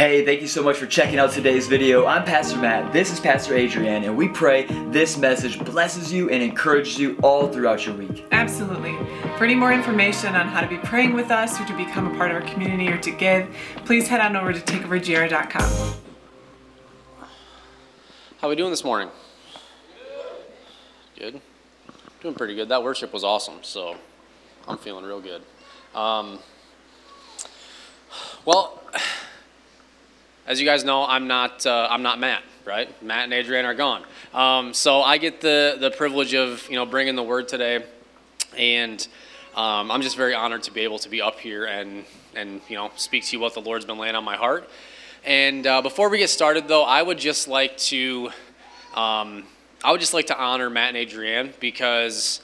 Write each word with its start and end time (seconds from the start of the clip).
Hey, 0.00 0.24
thank 0.24 0.40
you 0.40 0.48
so 0.48 0.62
much 0.62 0.78
for 0.78 0.86
checking 0.86 1.18
out 1.18 1.30
today's 1.30 1.66
video. 1.66 2.06
I'm 2.06 2.24
Pastor 2.24 2.56
Matt, 2.56 2.90
this 2.90 3.12
is 3.12 3.20
Pastor 3.20 3.54
Adrienne, 3.54 4.04
and 4.04 4.16
we 4.16 4.28
pray 4.28 4.64
this 4.88 5.18
message 5.18 5.62
blesses 5.62 6.10
you 6.10 6.30
and 6.30 6.42
encourages 6.42 6.98
you 6.98 7.18
all 7.22 7.48
throughout 7.48 7.84
your 7.84 7.94
week. 7.94 8.24
Absolutely. 8.32 8.96
For 9.36 9.44
any 9.44 9.54
more 9.54 9.74
information 9.74 10.34
on 10.34 10.48
how 10.48 10.62
to 10.62 10.66
be 10.66 10.78
praying 10.78 11.12
with 11.12 11.30
us 11.30 11.60
or 11.60 11.66
to 11.66 11.76
become 11.76 12.06
a 12.06 12.16
part 12.16 12.30
of 12.30 12.38
our 12.38 12.48
community 12.48 12.88
or 12.88 12.96
to 12.96 13.10
give, 13.10 13.54
please 13.84 14.08
head 14.08 14.22
on 14.22 14.36
over 14.36 14.54
to 14.54 14.60
takeovergr.com. 14.60 15.94
How 18.38 18.46
are 18.46 18.48
we 18.48 18.56
doing 18.56 18.70
this 18.70 18.84
morning? 18.84 19.10
Good. 21.18 21.42
Doing 22.22 22.34
pretty 22.34 22.54
good. 22.54 22.70
That 22.70 22.82
worship 22.82 23.12
was 23.12 23.22
awesome, 23.22 23.58
so 23.60 23.96
I'm 24.66 24.78
feeling 24.78 25.04
real 25.04 25.20
good. 25.20 25.42
Um, 25.94 26.38
well, 28.46 28.80
as 30.50 30.58
you 30.58 30.66
guys 30.66 30.82
know, 30.82 31.06
I'm 31.06 31.28
not 31.28 31.64
uh, 31.64 31.86
I'm 31.88 32.02
not 32.02 32.18
Matt, 32.18 32.42
right? 32.64 32.90
Matt 33.00 33.24
and 33.24 33.32
Adrienne 33.32 33.64
are 33.64 33.74
gone, 33.74 34.02
um, 34.34 34.74
so 34.74 35.00
I 35.00 35.16
get 35.16 35.40
the 35.40 35.76
the 35.78 35.92
privilege 35.92 36.34
of 36.34 36.68
you 36.68 36.74
know 36.74 36.84
bringing 36.84 37.14
the 37.14 37.22
word 37.22 37.46
today, 37.46 37.84
and 38.58 39.06
um, 39.54 39.92
I'm 39.92 40.02
just 40.02 40.16
very 40.16 40.34
honored 40.34 40.64
to 40.64 40.72
be 40.72 40.80
able 40.80 40.98
to 40.98 41.08
be 41.08 41.22
up 41.22 41.38
here 41.38 41.66
and 41.66 42.04
and 42.34 42.60
you 42.68 42.74
know 42.74 42.90
speak 42.96 43.24
to 43.26 43.36
you 43.36 43.40
what 43.40 43.54
the 43.54 43.60
Lord's 43.60 43.84
been 43.84 43.98
laying 43.98 44.16
on 44.16 44.24
my 44.24 44.34
heart. 44.34 44.68
And 45.24 45.64
uh, 45.68 45.82
before 45.82 46.08
we 46.08 46.18
get 46.18 46.30
started, 46.30 46.66
though, 46.66 46.82
I 46.82 47.00
would 47.00 47.18
just 47.18 47.46
like 47.46 47.76
to 47.76 48.30
um, 48.94 49.44
I 49.84 49.92
would 49.92 50.00
just 50.00 50.14
like 50.14 50.26
to 50.26 50.36
honor 50.36 50.68
Matt 50.68 50.96
and 50.96 50.98
Adrienne 50.98 51.54
because 51.60 52.40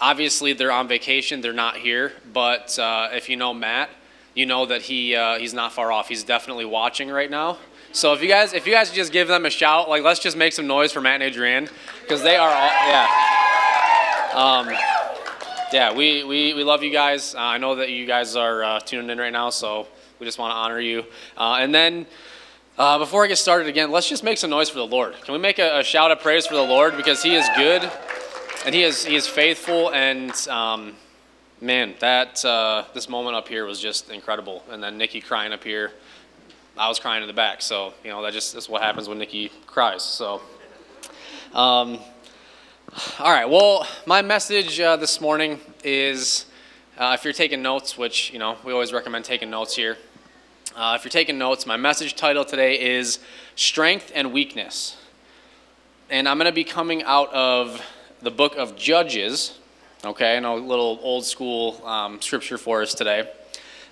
obviously 0.00 0.52
they're 0.52 0.70
on 0.70 0.86
vacation, 0.86 1.40
they're 1.40 1.52
not 1.52 1.76
here. 1.76 2.12
But 2.32 2.78
uh, 2.78 3.08
if 3.14 3.28
you 3.28 3.34
know 3.34 3.52
Matt, 3.52 3.90
you 4.36 4.46
know 4.46 4.66
that 4.66 4.82
he 4.82 5.16
uh, 5.16 5.38
he's 5.38 5.52
not 5.52 5.72
far 5.72 5.90
off. 5.90 6.08
He's 6.08 6.22
definitely 6.22 6.66
watching 6.66 7.10
right 7.10 7.30
now. 7.30 7.58
So 7.90 8.12
if 8.12 8.22
you 8.22 8.28
guys 8.28 8.52
if 8.52 8.68
you 8.68 8.72
guys 8.72 8.92
just 8.92 9.10
give 9.10 9.26
them 9.26 9.44
a 9.44 9.50
shout, 9.50 9.88
like 9.88 10.04
let's 10.04 10.20
just 10.20 10.36
make 10.36 10.52
some 10.52 10.68
noise 10.68 10.92
for 10.92 11.00
Matt 11.00 11.20
and 11.20 11.24
Adrienne 11.24 11.68
because 12.02 12.22
they 12.22 12.36
are 12.36 12.48
all 12.48 12.70
yeah. 12.86 13.08
Um, 14.36 14.68
yeah, 15.72 15.92
we, 15.94 16.22
we, 16.24 16.54
we 16.54 16.62
love 16.62 16.82
you 16.82 16.92
guys. 16.92 17.34
Uh, 17.34 17.38
I 17.38 17.58
know 17.58 17.76
that 17.76 17.90
you 17.90 18.06
guys 18.06 18.36
are 18.36 18.62
uh, 18.62 18.80
tuning 18.80 19.10
in 19.10 19.18
right 19.18 19.32
now, 19.32 19.50
so 19.50 19.88
we 20.20 20.26
just 20.26 20.38
want 20.38 20.52
to 20.52 20.54
honor 20.54 20.78
you. 20.78 21.04
Uh, 21.36 21.56
and 21.58 21.74
then, 21.74 22.06
uh, 22.78 22.98
before 22.98 23.24
I 23.24 23.28
get 23.28 23.38
started 23.38 23.66
again, 23.66 23.90
let's 23.90 24.08
just 24.08 24.22
make 24.22 24.38
some 24.38 24.50
noise 24.50 24.68
for 24.68 24.78
the 24.78 24.86
Lord. 24.86 25.14
Can 25.22 25.32
we 25.32 25.38
make 25.38 25.58
a, 25.58 25.80
a 25.80 25.82
shout 25.82 26.10
of 26.10 26.20
praise 26.20 26.46
for 26.46 26.54
the 26.54 26.62
Lord 26.62 26.96
because 26.96 27.22
He 27.22 27.34
is 27.34 27.48
good, 27.56 27.90
and 28.64 28.74
He 28.74 28.82
is 28.82 29.04
He 29.04 29.16
is 29.16 29.26
faithful, 29.26 29.90
and 29.92 30.32
um, 30.48 30.94
man, 31.60 31.94
that 32.00 32.44
uh, 32.44 32.84
this 32.94 33.08
moment 33.08 33.36
up 33.36 33.48
here 33.48 33.64
was 33.64 33.80
just 33.80 34.10
incredible. 34.10 34.62
And 34.70 34.82
then 34.82 34.98
Nikki 34.98 35.20
crying 35.20 35.52
up 35.52 35.64
here, 35.64 35.92
I 36.76 36.88
was 36.88 36.98
crying 36.98 37.22
in 37.22 37.26
the 37.26 37.34
back. 37.34 37.62
So 37.62 37.94
you 38.04 38.10
know 38.10 38.22
that 38.22 38.32
just 38.32 38.52
that's 38.52 38.68
what 38.68 38.82
happens 38.82 39.08
when 39.08 39.18
Nikki 39.18 39.50
cries. 39.66 40.02
So. 40.02 40.40
Um, 41.54 41.98
all 43.18 43.32
right. 43.32 43.48
Well, 43.48 43.86
my 44.06 44.22
message 44.22 44.78
uh, 44.78 44.96
this 44.96 45.20
morning 45.20 45.60
is, 45.82 46.46
uh, 46.98 47.16
if 47.18 47.24
you're 47.24 47.32
taking 47.32 47.62
notes, 47.62 47.96
which 47.96 48.32
you 48.32 48.38
know 48.38 48.56
we 48.64 48.72
always 48.72 48.92
recommend 48.92 49.24
taking 49.24 49.50
notes 49.50 49.74
here. 49.74 49.96
Uh, 50.74 50.94
if 50.98 51.04
you're 51.04 51.10
taking 51.10 51.38
notes, 51.38 51.66
my 51.66 51.76
message 51.76 52.14
title 52.14 52.44
today 52.44 52.78
is 52.98 53.18
"Strength 53.54 54.12
and 54.14 54.32
Weakness," 54.32 54.96
and 56.10 56.28
I'm 56.28 56.36
going 56.36 56.50
to 56.50 56.54
be 56.54 56.64
coming 56.64 57.02
out 57.04 57.32
of 57.32 57.80
the 58.20 58.30
book 58.30 58.56
of 58.56 58.76
Judges. 58.76 59.58
Okay, 60.06 60.38
know 60.38 60.56
a 60.56 60.60
little 60.60 61.00
old 61.02 61.24
school 61.24 61.84
um, 61.84 62.20
scripture 62.20 62.58
for 62.58 62.80
us 62.80 62.94
today, 62.94 63.28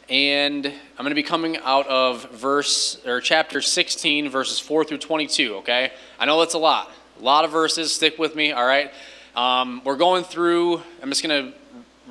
and 0.08 0.64
I'm 0.64 0.98
going 0.98 1.08
to 1.08 1.16
be 1.16 1.24
coming 1.24 1.56
out 1.56 1.88
of 1.88 2.30
verse 2.30 3.04
or 3.04 3.20
chapter 3.20 3.60
16, 3.60 4.28
verses 4.28 4.60
4 4.60 4.84
through 4.84 4.98
22. 4.98 5.56
Okay, 5.56 5.90
I 6.20 6.24
know 6.24 6.38
that's 6.38 6.54
a 6.54 6.58
lot. 6.58 6.92
A 7.18 7.22
lot 7.24 7.44
of 7.44 7.50
verses. 7.50 7.92
Stick 7.92 8.16
with 8.16 8.36
me, 8.36 8.52
all 8.52 8.64
right? 8.64 8.92
Um, 9.34 9.82
we're 9.84 9.96
going 9.96 10.22
through, 10.22 10.80
I'm 11.02 11.08
just 11.08 11.26
going 11.26 11.46
to 11.46 11.58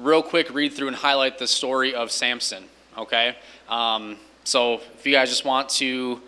real 0.01 0.21
quick 0.21 0.53
read 0.53 0.73
through 0.73 0.89
and 0.89 0.97
highlight 0.97 1.37
the 1.37 1.47
story 1.47 1.95
of 1.95 2.11
Samson, 2.11 2.65
okay? 2.97 3.37
Um, 3.69 4.17
so 4.43 4.81
if 4.97 5.05
you 5.05 5.13
guys 5.13 5.29
just 5.29 5.45
want 5.45 5.69
to, 5.69 5.85
you 5.85 6.21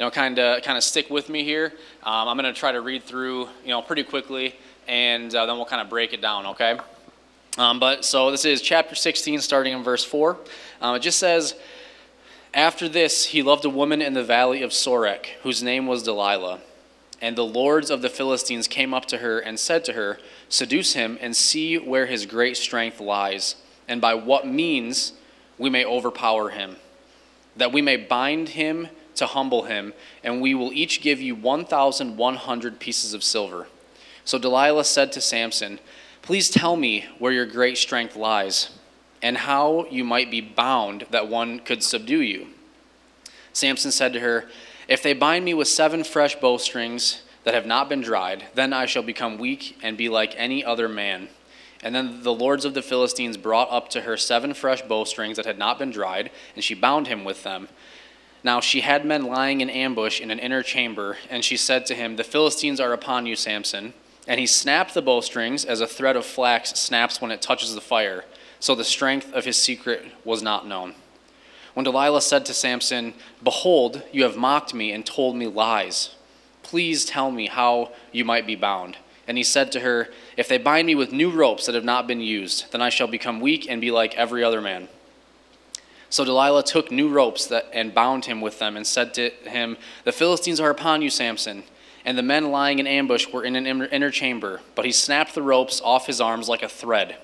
know, 0.00 0.10
kind 0.10 0.36
of 0.40 0.64
kind 0.64 0.76
of 0.76 0.82
stick 0.82 1.10
with 1.10 1.28
me 1.28 1.44
here, 1.44 1.74
um, 2.02 2.26
I'm 2.26 2.36
going 2.36 2.52
to 2.52 2.58
try 2.58 2.72
to 2.72 2.80
read 2.80 3.04
through, 3.04 3.42
you 3.62 3.68
know, 3.68 3.82
pretty 3.82 4.02
quickly, 4.02 4.56
and 4.88 5.32
uh, 5.32 5.46
then 5.46 5.54
we'll 5.54 5.66
kind 5.66 5.80
of 5.80 5.88
break 5.88 6.12
it 6.12 6.20
down, 6.20 6.46
okay? 6.46 6.76
Um, 7.58 7.80
but 7.80 8.04
so 8.04 8.30
this 8.30 8.44
is 8.44 8.62
chapter 8.62 8.94
16, 8.94 9.40
starting 9.40 9.72
in 9.72 9.82
verse 9.82 10.04
4. 10.04 10.38
Um, 10.80 10.96
it 10.96 11.00
just 11.00 11.18
says, 11.18 11.54
After 12.54 12.88
this, 12.88 13.26
he 13.26 13.42
loved 13.42 13.64
a 13.64 13.70
woman 13.70 14.00
in 14.00 14.14
the 14.14 14.22
valley 14.22 14.62
of 14.62 14.70
Sorek, 14.70 15.26
whose 15.42 15.62
name 15.62 15.86
was 15.86 16.02
Delilah. 16.02 16.60
And 17.20 17.36
the 17.36 17.44
lords 17.44 17.90
of 17.90 18.02
the 18.02 18.08
Philistines 18.08 18.66
came 18.66 18.94
up 18.94 19.04
to 19.06 19.18
her 19.18 19.40
and 19.40 19.58
said 19.58 19.84
to 19.86 19.92
her, 19.94 20.18
Seduce 20.48 20.94
him 20.94 21.18
and 21.20 21.36
see 21.36 21.76
where 21.76 22.06
his 22.06 22.24
great 22.24 22.56
strength 22.56 23.00
lies, 23.00 23.56
and 23.88 24.00
by 24.00 24.14
what 24.14 24.46
means 24.46 25.12
we 25.58 25.68
may 25.68 25.84
overpower 25.84 26.50
him, 26.50 26.76
that 27.56 27.72
we 27.72 27.82
may 27.82 27.96
bind 27.96 28.50
him 28.50 28.88
to 29.16 29.26
humble 29.26 29.64
him, 29.64 29.92
and 30.24 30.40
we 30.40 30.54
will 30.54 30.72
each 30.72 31.02
give 31.02 31.20
you 31.20 31.34
1,100 31.34 32.80
pieces 32.80 33.12
of 33.12 33.22
silver. 33.22 33.66
So 34.24 34.38
Delilah 34.38 34.84
said 34.84 35.12
to 35.12 35.20
Samson, 35.20 35.80
Please 36.22 36.50
tell 36.50 36.76
me 36.76 37.06
where 37.18 37.32
your 37.32 37.46
great 37.46 37.78
strength 37.78 38.16
lies, 38.16 38.70
and 39.22 39.36
how 39.36 39.86
you 39.90 40.04
might 40.04 40.30
be 40.30 40.40
bound 40.40 41.06
that 41.10 41.28
one 41.28 41.58
could 41.60 41.82
subdue 41.82 42.20
you. 42.20 42.48
Samson 43.52 43.90
said 43.90 44.12
to 44.12 44.20
her, 44.20 44.48
if 44.90 45.02
they 45.02 45.12
bind 45.12 45.44
me 45.44 45.54
with 45.54 45.68
seven 45.68 46.02
fresh 46.02 46.34
bowstrings 46.36 47.22
that 47.44 47.54
have 47.54 47.64
not 47.64 47.88
been 47.88 48.00
dried, 48.00 48.46
then 48.54 48.72
I 48.72 48.86
shall 48.86 49.02
become 49.02 49.38
weak 49.38 49.78
and 49.82 49.96
be 49.96 50.08
like 50.08 50.34
any 50.36 50.64
other 50.64 50.88
man. 50.88 51.28
And 51.82 51.94
then 51.94 52.22
the 52.22 52.34
lords 52.34 52.64
of 52.64 52.74
the 52.74 52.82
Philistines 52.82 53.36
brought 53.36 53.70
up 53.70 53.88
to 53.90 54.02
her 54.02 54.16
seven 54.16 54.52
fresh 54.52 54.82
bowstrings 54.82 55.36
that 55.36 55.46
had 55.46 55.58
not 55.58 55.78
been 55.78 55.90
dried, 55.90 56.30
and 56.54 56.62
she 56.64 56.74
bound 56.74 57.06
him 57.06 57.24
with 57.24 57.44
them. 57.44 57.68
Now 58.42 58.60
she 58.60 58.80
had 58.80 59.04
men 59.04 59.24
lying 59.24 59.60
in 59.60 59.70
ambush 59.70 60.20
in 60.20 60.30
an 60.30 60.38
inner 60.38 60.62
chamber, 60.62 61.18
and 61.30 61.44
she 61.44 61.56
said 61.56 61.86
to 61.86 61.94
him, 61.94 62.16
The 62.16 62.24
Philistines 62.24 62.80
are 62.80 62.92
upon 62.92 63.26
you, 63.26 63.36
Samson. 63.36 63.94
And 64.26 64.38
he 64.38 64.46
snapped 64.46 64.94
the 64.94 65.02
bowstrings 65.02 65.64
as 65.64 65.80
a 65.80 65.86
thread 65.86 66.16
of 66.16 66.26
flax 66.26 66.70
snaps 66.78 67.20
when 67.20 67.30
it 67.30 67.42
touches 67.42 67.74
the 67.74 67.80
fire. 67.80 68.24
So 68.58 68.74
the 68.74 68.84
strength 68.84 69.32
of 69.32 69.44
his 69.44 69.56
secret 69.56 70.04
was 70.24 70.42
not 70.42 70.66
known. 70.66 70.94
When 71.74 71.84
Delilah 71.84 72.22
said 72.22 72.44
to 72.46 72.54
Samson, 72.54 73.14
Behold, 73.42 74.02
you 74.12 74.24
have 74.24 74.36
mocked 74.36 74.74
me 74.74 74.92
and 74.92 75.06
told 75.06 75.36
me 75.36 75.46
lies. 75.46 76.14
Please 76.62 77.04
tell 77.04 77.30
me 77.30 77.46
how 77.46 77.92
you 78.12 78.24
might 78.24 78.46
be 78.46 78.56
bound. 78.56 78.96
And 79.26 79.38
he 79.38 79.44
said 79.44 79.70
to 79.72 79.80
her, 79.80 80.08
If 80.36 80.48
they 80.48 80.58
bind 80.58 80.86
me 80.86 80.94
with 80.94 81.12
new 81.12 81.30
ropes 81.30 81.66
that 81.66 81.74
have 81.74 81.84
not 81.84 82.06
been 82.06 82.20
used, 82.20 82.70
then 82.72 82.82
I 82.82 82.88
shall 82.88 83.06
become 83.06 83.40
weak 83.40 83.70
and 83.70 83.80
be 83.80 83.90
like 83.90 84.16
every 84.16 84.42
other 84.42 84.60
man. 84.60 84.88
So 86.10 86.24
Delilah 86.24 86.64
took 86.64 86.90
new 86.90 87.08
ropes 87.08 87.46
that, 87.46 87.66
and 87.72 87.94
bound 87.94 88.24
him 88.24 88.40
with 88.40 88.58
them, 88.58 88.76
and 88.76 88.84
said 88.84 89.14
to 89.14 89.30
him, 89.44 89.76
The 90.04 90.12
Philistines 90.12 90.58
are 90.58 90.70
upon 90.70 91.02
you, 91.02 91.10
Samson. 91.10 91.62
And 92.04 92.16
the 92.16 92.22
men 92.22 92.50
lying 92.50 92.78
in 92.78 92.86
ambush 92.86 93.28
were 93.28 93.44
in 93.44 93.56
an 93.56 93.66
inner 93.66 94.10
chamber, 94.10 94.60
but 94.74 94.84
he 94.84 94.92
snapped 94.92 95.34
the 95.34 95.42
ropes 95.42 95.80
off 95.82 96.06
his 96.06 96.20
arms 96.20 96.48
like 96.48 96.62
a 96.62 96.68
thread. 96.68 97.16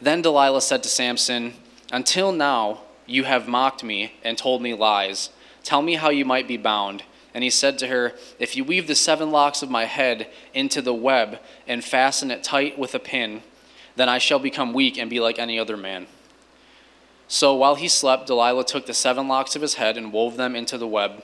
Then 0.00 0.22
Delilah 0.22 0.60
said 0.60 0.82
to 0.82 0.88
Samson, 0.88 1.54
Until 1.90 2.30
now, 2.32 2.80
you 3.06 3.24
have 3.24 3.48
mocked 3.48 3.82
me 3.82 4.12
and 4.22 4.36
told 4.36 4.62
me 4.62 4.74
lies. 4.74 5.30
Tell 5.64 5.82
me 5.82 5.94
how 5.94 6.10
you 6.10 6.24
might 6.24 6.46
be 6.46 6.56
bound. 6.56 7.02
And 7.34 7.42
he 7.44 7.50
said 7.50 7.78
to 7.78 7.88
her, 7.88 8.14
If 8.38 8.56
you 8.56 8.64
weave 8.64 8.86
the 8.86 8.94
seven 8.94 9.30
locks 9.30 9.62
of 9.62 9.70
my 9.70 9.84
head 9.84 10.28
into 10.54 10.82
the 10.82 10.94
web 10.94 11.38
and 11.66 11.84
fasten 11.84 12.30
it 12.30 12.42
tight 12.42 12.78
with 12.78 12.94
a 12.94 12.98
pin, 12.98 13.42
then 13.96 14.08
I 14.08 14.18
shall 14.18 14.38
become 14.38 14.72
weak 14.72 14.98
and 14.98 15.10
be 15.10 15.20
like 15.20 15.38
any 15.38 15.58
other 15.58 15.76
man. 15.76 16.06
So 17.26 17.54
while 17.54 17.74
he 17.74 17.88
slept, 17.88 18.26
Delilah 18.26 18.64
took 18.64 18.86
the 18.86 18.94
seven 18.94 19.28
locks 19.28 19.54
of 19.54 19.62
his 19.62 19.74
head 19.74 19.96
and 19.96 20.12
wove 20.12 20.36
them 20.36 20.56
into 20.56 20.78
the 20.78 20.86
web. 20.86 21.22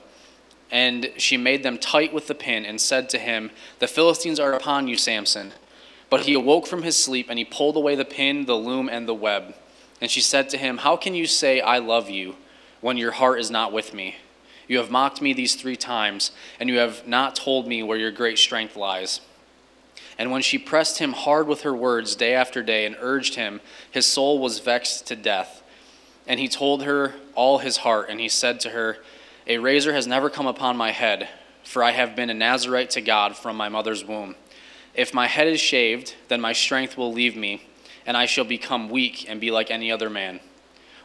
And 0.71 1.11
she 1.17 1.37
made 1.37 1.63
them 1.63 1.77
tight 1.77 2.13
with 2.13 2.27
the 2.27 2.35
pin 2.35 2.65
and 2.65 2.81
said 2.81 3.09
to 3.09 3.19
him, 3.19 3.51
The 3.79 3.87
Philistines 3.87 4.39
are 4.39 4.53
upon 4.53 4.87
you, 4.87 4.97
Samson. 4.97 5.51
But 6.09 6.21
he 6.21 6.33
awoke 6.33 6.67
from 6.67 6.83
his 6.83 6.97
sleep 6.97 7.27
and 7.29 7.37
he 7.37 7.45
pulled 7.45 7.75
away 7.75 7.95
the 7.95 8.05
pin, 8.05 8.45
the 8.45 8.55
loom, 8.55 8.89
and 8.89 9.07
the 9.07 9.13
web. 9.13 9.55
And 10.01 10.11
she 10.11 10.21
said 10.21 10.49
to 10.49 10.57
him, 10.57 10.79
How 10.79 10.97
can 10.97 11.15
you 11.15 11.27
say, 11.27 11.61
I 11.61 11.77
love 11.77 12.09
you, 12.09 12.35
when 12.81 12.97
your 12.97 13.11
heart 13.11 13.39
is 13.39 13.51
not 13.51 13.71
with 13.71 13.93
me? 13.93 14.17
You 14.67 14.79
have 14.79 14.91
mocked 14.91 15.21
me 15.21 15.33
these 15.33 15.55
three 15.55 15.75
times, 15.75 16.31
and 16.59 16.69
you 16.69 16.77
have 16.79 17.07
not 17.07 17.35
told 17.35 17.67
me 17.67 17.83
where 17.83 17.97
your 17.97 18.11
great 18.11 18.39
strength 18.39 18.75
lies. 18.75 19.21
And 20.17 20.31
when 20.31 20.41
she 20.41 20.57
pressed 20.57 20.99
him 20.99 21.13
hard 21.13 21.47
with 21.47 21.61
her 21.61 21.73
words 21.73 22.15
day 22.15 22.33
after 22.33 22.63
day 22.63 22.85
and 22.85 22.95
urged 22.99 23.35
him, 23.35 23.61
his 23.91 24.05
soul 24.05 24.39
was 24.39 24.59
vexed 24.59 25.05
to 25.07 25.15
death. 25.15 25.61
And 26.27 26.39
he 26.39 26.47
told 26.47 26.83
her 26.83 27.13
all 27.35 27.59
his 27.59 27.77
heart, 27.77 28.09
and 28.09 28.19
he 28.19 28.29
said 28.29 28.59
to 28.61 28.69
her, 28.69 28.97
A 29.47 29.57
razor 29.57 29.93
has 29.93 30.07
never 30.07 30.29
come 30.29 30.47
upon 30.47 30.77
my 30.77 30.91
head, 30.91 31.29
for 31.63 31.83
I 31.83 31.91
have 31.91 32.15
been 32.15 32.29
a 32.29 32.33
Nazarite 32.33 32.89
to 32.91 33.01
God 33.01 33.35
from 33.35 33.55
my 33.55 33.69
mother's 33.69 34.03
womb. 34.03 34.35
If 34.93 35.13
my 35.13 35.27
head 35.27 35.47
is 35.47 35.61
shaved, 35.61 36.15
then 36.29 36.41
my 36.41 36.53
strength 36.53 36.97
will 36.97 37.13
leave 37.13 37.35
me 37.35 37.61
and 38.05 38.15
I 38.15 38.25
shall 38.25 38.45
become 38.45 38.89
weak 38.89 39.25
and 39.27 39.41
be 39.41 39.51
like 39.51 39.71
any 39.71 39.91
other 39.91 40.09
man. 40.09 40.39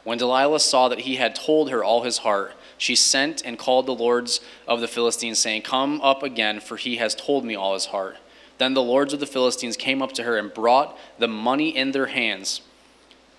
When 0.04 0.18
Delilah 0.18 0.60
saw 0.60 0.88
that 0.88 1.00
he 1.00 1.16
had 1.16 1.34
told 1.34 1.70
her 1.70 1.84
all 1.84 2.02
his 2.02 2.18
heart, 2.18 2.54
she 2.78 2.94
sent 2.94 3.44
and 3.44 3.58
called 3.58 3.86
the 3.86 3.94
lords 3.94 4.40
of 4.66 4.80
the 4.80 4.88
Philistines, 4.88 5.38
saying, 5.38 5.62
Come 5.62 6.00
up 6.00 6.22
again, 6.22 6.60
for 6.60 6.76
he 6.76 6.96
has 6.96 7.14
told 7.14 7.44
me 7.44 7.54
all 7.54 7.74
his 7.74 7.86
heart. 7.86 8.16
Then 8.58 8.74
the 8.74 8.82
lords 8.82 9.12
of 9.12 9.20
the 9.20 9.26
Philistines 9.26 9.76
came 9.76 10.00
up 10.02 10.12
to 10.12 10.22
her 10.22 10.38
and 10.38 10.52
brought 10.52 10.98
the 11.18 11.28
money 11.28 11.74
in 11.74 11.92
their 11.92 12.06
hands. 12.06 12.62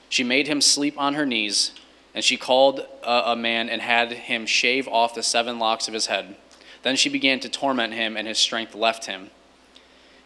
She 0.09 0.24
made 0.24 0.47
him 0.47 0.62
sleep 0.62 1.00
on 1.00 1.15
her 1.15 1.25
knees, 1.25 1.71
and 2.13 2.24
she 2.24 2.38
called 2.38 2.86
a, 3.04 3.31
a 3.31 3.36
man 3.36 3.69
and 3.69 3.81
had 3.81 4.12
him 4.12 4.46
shave 4.46 4.88
off 4.88 5.16
the 5.16 5.24
seven 5.24 5.60
locks 5.60 5.88
of 5.88 5.94
his 5.94 6.08
head. 6.08 6.36
Then 6.84 6.96
she 6.96 7.10
began 7.10 7.40
to 7.42 7.50
torment 7.50 7.94
him, 7.94 8.18
and 8.18 8.28
his 8.28 8.40
strength 8.40 8.75
left 8.75 9.06
him. 9.06 9.30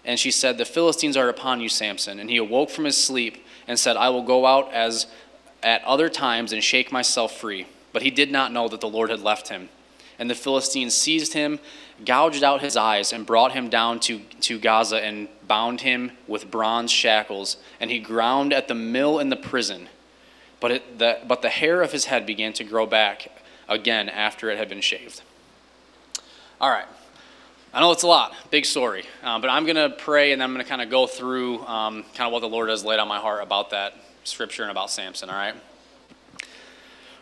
And 0.06 0.20
she 0.20 0.32
said, 0.32 0.58
The 0.58 0.66
Philistines 0.66 1.18
are 1.18 1.30
upon 1.30 1.62
you, 1.62 1.70
Samson. 1.70 2.20
And 2.20 2.30
he 2.30 2.38
awoke 2.38 2.70
from 2.70 2.86
his 2.86 2.98
sleep 2.98 3.46
and 3.68 3.78
said, 3.78 3.98
I 3.98 4.10
will 4.10 4.24
go 4.24 4.46
out 4.46 4.72
as 4.74 5.08
at 5.64 5.84
other 5.84 6.10
times 6.10 6.54
and 6.54 6.64
shake 6.64 6.92
myself 6.92 7.36
free. 7.38 7.68
But 7.92 8.04
he 8.04 8.12
did 8.12 8.32
not 8.32 8.52
know 8.52 8.68
that 8.68 8.82
the 8.82 8.90
Lord 8.90 9.10
had 9.10 9.22
left 9.22 9.50
him. 9.50 9.70
And 10.20 10.30
the 10.30 10.36
Philistines 10.36 10.94
seized 10.94 11.34
him, 11.34 11.60
gouged 12.06 12.44
out 12.44 12.62
his 12.62 12.78
eyes, 12.78 13.12
and 13.12 13.26
brought 13.26 13.52
him 13.52 13.68
down 13.68 14.00
to, 14.02 14.20
to 14.42 14.60
Gaza 14.60 15.04
and 15.04 15.28
bound 15.48 15.82
him 15.82 16.12
with 16.28 16.52
bronze 16.52 16.92
shackles. 16.92 17.58
And 17.80 17.92
he 17.92 18.00
ground 18.00 18.54
at 18.54 18.68
the 18.68 18.76
mill 18.76 19.20
in 19.20 19.30
the 19.30 19.36
prison. 19.36 19.90
But, 20.66 20.72
it, 20.72 20.98
the, 20.98 21.20
but 21.28 21.44
the 21.44 21.50
hair 21.50 21.84
of 21.84 21.92
his 21.92 22.06
head 22.06 22.26
began 22.26 22.52
to 22.54 22.64
grow 22.64 22.88
back 22.88 23.28
again 23.70 24.10
after 24.10 24.50
it 24.50 24.58
had 24.58 24.68
been 24.68 24.82
shaved. 24.82 25.22
All 26.60 26.72
right. 26.72 26.88
I 27.72 27.82
know 27.82 27.92
it's 27.92 28.02
a 28.02 28.08
lot, 28.08 28.34
big 28.50 28.66
story, 28.66 29.06
uh, 29.22 29.38
but 29.38 29.52
I'm 29.52 29.66
going 29.66 29.76
to 29.76 29.96
pray 29.96 30.32
and 30.32 30.42
I'm 30.42 30.56
going 30.56 30.66
to 30.66 30.68
kind 30.68 30.82
of 30.82 30.90
go 30.90 31.06
through 31.06 31.60
um, 31.68 32.02
kind 32.16 32.26
of 32.26 32.32
what 32.32 32.40
the 32.40 32.50
Lord 32.50 32.70
has 32.70 32.84
laid 32.84 32.98
on 32.98 33.08
my 33.08 33.20
heart 33.20 33.44
about 33.44 33.70
that 33.70 33.94
scripture 34.24 34.64
and 34.64 34.72
about 34.72 34.90
Samson, 34.90 35.30
all 35.30 35.36
right? 35.36 35.54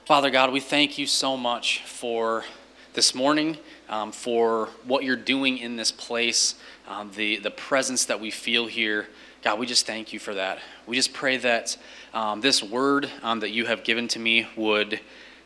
Father 0.05 0.29
God, 0.29 0.53
we 0.53 0.61
thank 0.61 0.97
you 0.97 1.05
so 1.05 1.35
much 1.35 1.83
for 1.83 2.45
this 2.93 3.13
morning, 3.13 3.57
um, 3.89 4.13
for 4.13 4.69
what 4.85 5.03
you're 5.03 5.17
doing 5.17 5.57
in 5.57 5.75
this 5.75 5.91
place, 5.91 6.55
um, 6.87 7.11
the, 7.13 7.39
the 7.39 7.51
presence 7.51 8.05
that 8.05 8.21
we 8.21 8.31
feel 8.31 8.67
here. 8.67 9.07
God, 9.41 9.59
we 9.59 9.65
just 9.65 9.85
thank 9.85 10.13
you 10.13 10.19
for 10.19 10.33
that. 10.33 10.59
We 10.87 10.95
just 10.95 11.11
pray 11.11 11.35
that 11.35 11.75
um, 12.13 12.41
this 12.41 12.61
word 12.61 13.09
um, 13.23 13.39
that 13.39 13.49
you 13.49 13.65
have 13.65 13.83
given 13.83 14.07
to 14.09 14.19
me 14.19 14.47
would, 14.55 14.99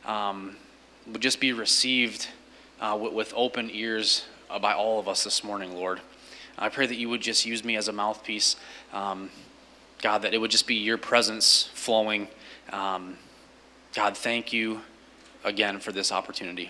um, 0.06 0.56
would 1.12 1.22
just 1.22 1.40
be 1.40 1.54
received 1.54 2.28
uh, 2.82 2.98
with, 3.00 3.34
open 3.36 3.70
ears 3.72 4.26
uh, 4.50 4.60
by 4.60 4.74
all 4.74 5.00
of 5.00 5.08
us 5.08 5.24
this 5.24 5.44
morning, 5.44 5.74
Lord. 5.74 6.02
I 6.58 6.70
pray 6.70 6.86
that 6.86 6.98
you 6.98 7.10
would 7.10 7.22
just 7.22 7.46
use 7.46 7.64
me 7.64 7.78
as 7.78 7.88
a 7.88 7.94
mouthpiece. 7.94 8.56
Um, 8.92 9.30
God, 10.02 10.24
that 10.24 10.34
it 10.34 10.40
would 10.40 10.52
just 10.52 10.68
be 10.68 10.76
your 10.76 10.98
presence 10.98 11.70
flowing. 11.74 12.28
Um, 12.72 13.18
God, 13.94 14.18
thank 14.18 14.52
you 14.52 14.82
again 15.44 15.80
for 15.80 15.92
this 15.92 16.12
opportunity. 16.12 16.70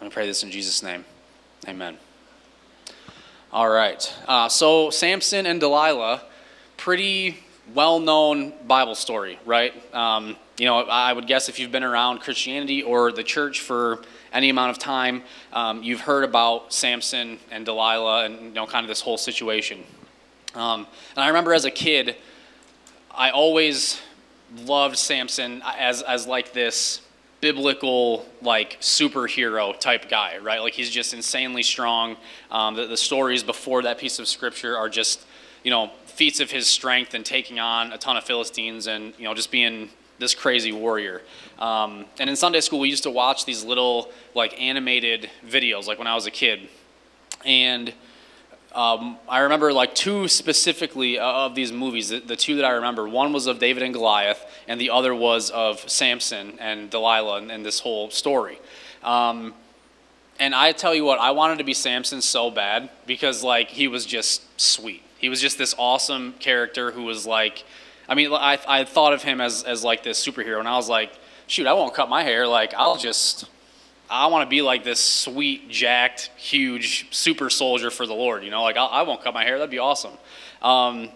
To 0.00 0.10
pray 0.10 0.26
this 0.26 0.42
in 0.42 0.50
Jesus' 0.50 0.82
name. 0.82 1.04
Amen. 1.68 1.96
All 3.52 3.68
right. 3.68 4.12
Uh, 4.26 4.48
so, 4.48 4.90
Samson 4.90 5.46
and 5.46 5.60
Delilah, 5.60 6.22
pretty 6.76 7.38
well 7.74 8.00
known 8.00 8.52
Bible 8.66 8.94
story, 8.94 9.38
right? 9.44 9.72
Um, 9.94 10.36
you 10.58 10.66
know, 10.66 10.80
I 10.80 11.12
would 11.12 11.26
guess 11.26 11.48
if 11.48 11.58
you've 11.58 11.72
been 11.72 11.84
around 11.84 12.20
Christianity 12.20 12.82
or 12.82 13.12
the 13.12 13.24
church 13.24 13.60
for 13.60 14.02
any 14.32 14.48
amount 14.48 14.70
of 14.70 14.78
time, 14.78 15.22
um, 15.52 15.82
you've 15.82 16.00
heard 16.00 16.24
about 16.24 16.72
Samson 16.72 17.38
and 17.50 17.64
Delilah 17.64 18.26
and, 18.26 18.42
you 18.42 18.52
know, 18.52 18.66
kind 18.66 18.84
of 18.84 18.88
this 18.88 19.00
whole 19.00 19.18
situation. 19.18 19.84
Um, 20.54 20.86
and 21.14 21.24
I 21.24 21.28
remember 21.28 21.54
as 21.54 21.64
a 21.64 21.70
kid, 21.70 22.16
I 23.10 23.30
always 23.30 24.00
loved 24.66 24.98
Samson 24.98 25.62
as 25.64 26.02
as 26.02 26.26
like 26.26 26.52
this 26.52 27.00
biblical 27.40 28.24
like 28.40 28.80
superhero 28.80 29.78
type 29.78 30.08
guy, 30.08 30.38
right? 30.38 30.60
Like 30.60 30.74
he's 30.74 30.90
just 30.90 31.12
insanely 31.12 31.62
strong. 31.62 32.16
Um, 32.50 32.74
the, 32.74 32.86
the 32.86 32.96
stories 32.96 33.42
before 33.42 33.82
that 33.82 33.98
piece 33.98 34.18
of 34.18 34.28
scripture 34.28 34.76
are 34.76 34.88
just 34.88 35.24
you 35.64 35.70
know 35.70 35.90
feats 36.12 36.40
of 36.40 36.50
his 36.50 36.66
strength 36.66 37.14
and 37.14 37.24
taking 37.24 37.58
on 37.58 37.92
a 37.92 37.98
ton 37.98 38.16
of 38.16 38.24
Philistines 38.24 38.86
and 38.86 39.14
you 39.18 39.24
know 39.24 39.34
just 39.34 39.50
being 39.50 39.90
this 40.18 40.34
crazy 40.34 40.72
warrior. 40.72 41.22
Um, 41.58 42.06
and 42.20 42.30
in 42.30 42.36
Sunday 42.36 42.60
school, 42.60 42.78
we 42.78 42.88
used 42.88 43.02
to 43.02 43.10
watch 43.10 43.44
these 43.44 43.64
little 43.64 44.10
like 44.34 44.60
animated 44.60 45.28
videos, 45.46 45.86
like 45.86 45.98
when 45.98 46.06
I 46.06 46.14
was 46.14 46.26
a 46.26 46.30
kid, 46.30 46.68
and 47.44 47.92
um, 48.74 49.18
I 49.28 49.40
remember 49.40 49.72
like 49.72 49.94
two 49.94 50.28
specifically 50.28 51.18
of 51.18 51.54
these 51.54 51.72
movies. 51.72 52.08
The, 52.08 52.20
the, 52.20 52.36
two 52.36 52.56
that 52.56 52.64
I 52.64 52.70
remember, 52.70 53.06
one 53.06 53.32
was 53.32 53.46
of 53.46 53.58
David 53.58 53.82
and 53.82 53.92
Goliath, 53.92 54.44
and 54.66 54.80
the 54.80 54.90
other 54.90 55.14
was 55.14 55.50
of 55.50 55.88
Samson 55.90 56.54
and 56.58 56.88
Delilah 56.88 57.38
and, 57.38 57.52
and 57.52 57.66
this 57.66 57.80
whole 57.80 58.10
story. 58.10 58.58
Um, 59.02 59.54
and 60.40 60.54
I 60.54 60.72
tell 60.72 60.94
you 60.94 61.04
what, 61.04 61.18
I 61.18 61.32
wanted 61.32 61.58
to 61.58 61.64
be 61.64 61.74
Samson 61.74 62.22
so 62.22 62.50
bad 62.50 62.88
because 63.06 63.44
like 63.44 63.68
he 63.68 63.88
was 63.88 64.06
just 64.06 64.42
sweet. 64.58 65.02
He 65.22 65.30
was 65.30 65.40
just 65.40 65.56
this 65.56 65.74
awesome 65.78 66.34
character 66.34 66.90
who 66.90 67.04
was 67.04 67.26
like, 67.26 67.64
I 68.06 68.14
mean, 68.14 68.30
I, 68.32 68.58
I 68.68 68.84
thought 68.84 69.14
of 69.14 69.22
him 69.22 69.40
as, 69.40 69.62
as 69.62 69.82
like 69.82 70.02
this 70.02 70.22
superhero, 70.22 70.58
and 70.58 70.68
I 70.68 70.76
was 70.76 70.90
like, 70.90 71.12
shoot, 71.46 71.66
I 71.66 71.72
won't 71.72 71.94
cut 71.94 72.10
my 72.10 72.22
hair. 72.22 72.46
Like 72.46 72.74
I'll 72.74 72.96
just 72.96 73.46
I 74.10 74.26
want 74.26 74.44
to 74.46 74.50
be 74.50 74.60
like 74.60 74.84
this 74.84 75.00
sweet, 75.00 75.70
jacked, 75.70 76.30
huge 76.36 77.06
super 77.14 77.48
soldier 77.48 77.90
for 77.90 78.06
the 78.06 78.12
Lord. 78.12 78.44
You 78.44 78.50
know, 78.50 78.62
like 78.62 78.76
I'll, 78.76 78.88
I 78.88 79.02
will 79.02 79.14
not 79.14 79.24
cut 79.24 79.32
my 79.32 79.44
hair. 79.44 79.56
That'd 79.56 79.70
be 79.70 79.78
awesome. 79.78 80.12
Um, 80.60 81.08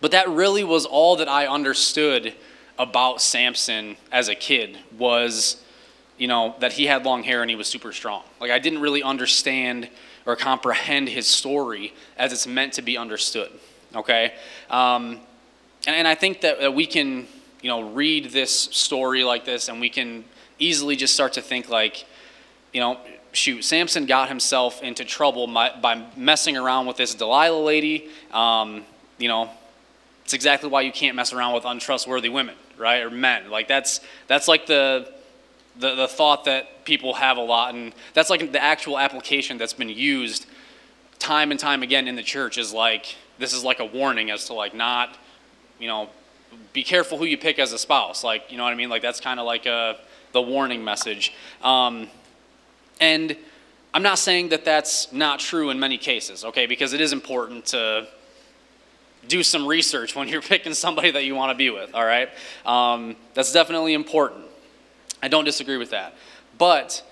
but 0.00 0.12
that 0.12 0.28
really 0.28 0.64
was 0.64 0.86
all 0.86 1.16
that 1.16 1.28
I 1.28 1.46
understood 1.46 2.34
about 2.78 3.20
Samson 3.20 3.96
as 4.12 4.28
a 4.28 4.34
kid 4.34 4.78
was, 4.96 5.62
you 6.16 6.28
know, 6.28 6.54
that 6.60 6.72
he 6.72 6.86
had 6.86 7.04
long 7.04 7.24
hair 7.24 7.42
and 7.42 7.50
he 7.50 7.56
was 7.56 7.66
super 7.66 7.92
strong. 7.92 8.22
Like 8.40 8.52
I 8.52 8.58
didn't 8.58 8.80
really 8.80 9.02
understand 9.02 9.90
or 10.28 10.36
comprehend 10.36 11.08
his 11.08 11.26
story 11.26 11.94
as 12.18 12.34
it's 12.34 12.46
meant 12.46 12.74
to 12.74 12.82
be 12.82 12.98
understood. 12.98 13.50
Okay, 13.96 14.34
um, 14.68 15.18
and, 15.86 15.96
and 15.96 16.06
I 16.06 16.14
think 16.14 16.42
that, 16.42 16.60
that 16.60 16.74
we 16.74 16.84
can, 16.84 17.26
you 17.62 17.70
know, 17.70 17.90
read 17.90 18.26
this 18.26 18.52
story 18.52 19.24
like 19.24 19.46
this 19.46 19.70
and 19.70 19.80
we 19.80 19.88
can 19.88 20.24
easily 20.58 20.96
just 20.96 21.14
start 21.14 21.32
to 21.32 21.40
think 21.40 21.70
like, 21.70 22.04
you 22.74 22.80
know, 22.80 22.98
shoot, 23.32 23.64
Samson 23.64 24.04
got 24.04 24.28
himself 24.28 24.82
into 24.82 25.02
trouble 25.02 25.46
by, 25.46 25.72
by 25.80 26.04
messing 26.14 26.58
around 26.58 26.84
with 26.84 26.98
this 26.98 27.14
Delilah 27.14 27.64
lady. 27.64 28.10
Um, 28.30 28.84
you 29.16 29.28
know, 29.28 29.48
it's 30.24 30.34
exactly 30.34 30.68
why 30.68 30.82
you 30.82 30.92
can't 30.92 31.16
mess 31.16 31.32
around 31.32 31.54
with 31.54 31.64
untrustworthy 31.64 32.28
women, 32.28 32.54
right, 32.76 33.02
or 33.02 33.10
men. 33.10 33.48
Like 33.50 33.66
that's 33.66 34.02
that's 34.26 34.46
like 34.46 34.66
the 34.66 35.10
the, 35.78 35.94
the 35.94 36.08
thought 36.08 36.44
that 36.44 36.77
people 36.88 37.12
have 37.12 37.36
a 37.36 37.42
lot, 37.42 37.74
and 37.74 37.94
that's 38.14 38.30
like 38.30 38.50
the 38.50 38.62
actual 38.62 38.98
application 38.98 39.58
that's 39.58 39.74
been 39.74 39.90
used 39.90 40.46
time 41.18 41.50
and 41.50 41.60
time 41.60 41.82
again 41.82 42.08
in 42.08 42.16
the 42.16 42.22
church 42.22 42.56
is 42.56 42.72
like 42.72 43.14
this 43.38 43.52
is 43.52 43.62
like 43.62 43.78
a 43.78 43.84
warning 43.84 44.30
as 44.30 44.46
to 44.46 44.54
like 44.54 44.74
not, 44.74 45.18
you 45.78 45.86
know, 45.86 46.08
be 46.72 46.82
careful 46.82 47.18
who 47.18 47.26
you 47.26 47.36
pick 47.36 47.58
as 47.58 47.74
a 47.74 47.78
spouse. 47.78 48.24
Like 48.24 48.50
you 48.50 48.56
know 48.56 48.64
what 48.64 48.72
I 48.72 48.76
mean? 48.76 48.88
Like 48.88 49.02
that's 49.02 49.20
kind 49.20 49.38
of 49.38 49.44
like 49.44 49.66
a 49.66 49.98
the 50.32 50.40
warning 50.40 50.82
message. 50.82 51.34
Um, 51.62 52.08
and 53.00 53.36
I'm 53.92 54.02
not 54.02 54.18
saying 54.18 54.48
that 54.48 54.64
that's 54.64 55.12
not 55.12 55.40
true 55.40 55.68
in 55.68 55.78
many 55.78 55.98
cases, 55.98 56.44
okay, 56.46 56.64
because 56.64 56.94
it 56.94 57.02
is 57.02 57.12
important 57.12 57.66
to 57.66 58.08
do 59.28 59.42
some 59.42 59.66
research 59.66 60.16
when 60.16 60.26
you're 60.28 60.42
picking 60.54 60.72
somebody 60.72 61.10
that 61.10 61.24
you 61.24 61.34
want 61.34 61.50
to 61.52 61.56
be 61.56 61.68
with, 61.68 61.94
all 61.94 62.04
right? 62.04 62.30
Um, 62.64 63.14
that's 63.34 63.52
definitely 63.52 63.92
important. 63.92 64.46
I 65.22 65.28
don't 65.28 65.44
disagree 65.44 65.76
with 65.76 65.90
that. 65.90 66.14
But 66.58 67.02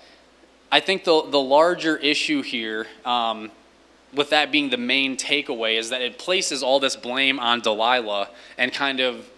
I 0.71 0.79
think 0.81 1.05
the, 1.05 1.23
the 1.23 1.39
larger 1.39 1.97
issue 1.97 2.41
here, 2.41 2.87
um, 3.05 3.49
with 4.13 4.29
that 4.29 4.51
being 4.51 4.69
the 4.69 4.77
main 4.77 5.17
takeaway, 5.17 5.77
is 5.77 5.89
that 5.89 6.01
it 6.01 6.19
places 6.19 6.61
all 6.61 6.79
this 6.79 6.95
blame 6.95 7.39
on 7.39 7.61
Delilah 7.61 8.29
and 8.57 8.71
kind 8.73 8.99
of 8.99 9.29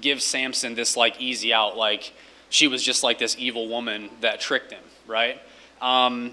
gives 0.00 0.24
Samson 0.24 0.74
this 0.74 0.96
like 0.96 1.20
easy 1.20 1.52
out, 1.52 1.76
like, 1.76 2.12
she 2.50 2.66
was 2.66 2.82
just 2.82 3.02
like 3.02 3.18
this 3.18 3.36
evil 3.38 3.68
woman 3.68 4.08
that 4.22 4.40
tricked 4.40 4.72
him, 4.72 4.82
right? 5.06 5.40
Um, 5.82 6.32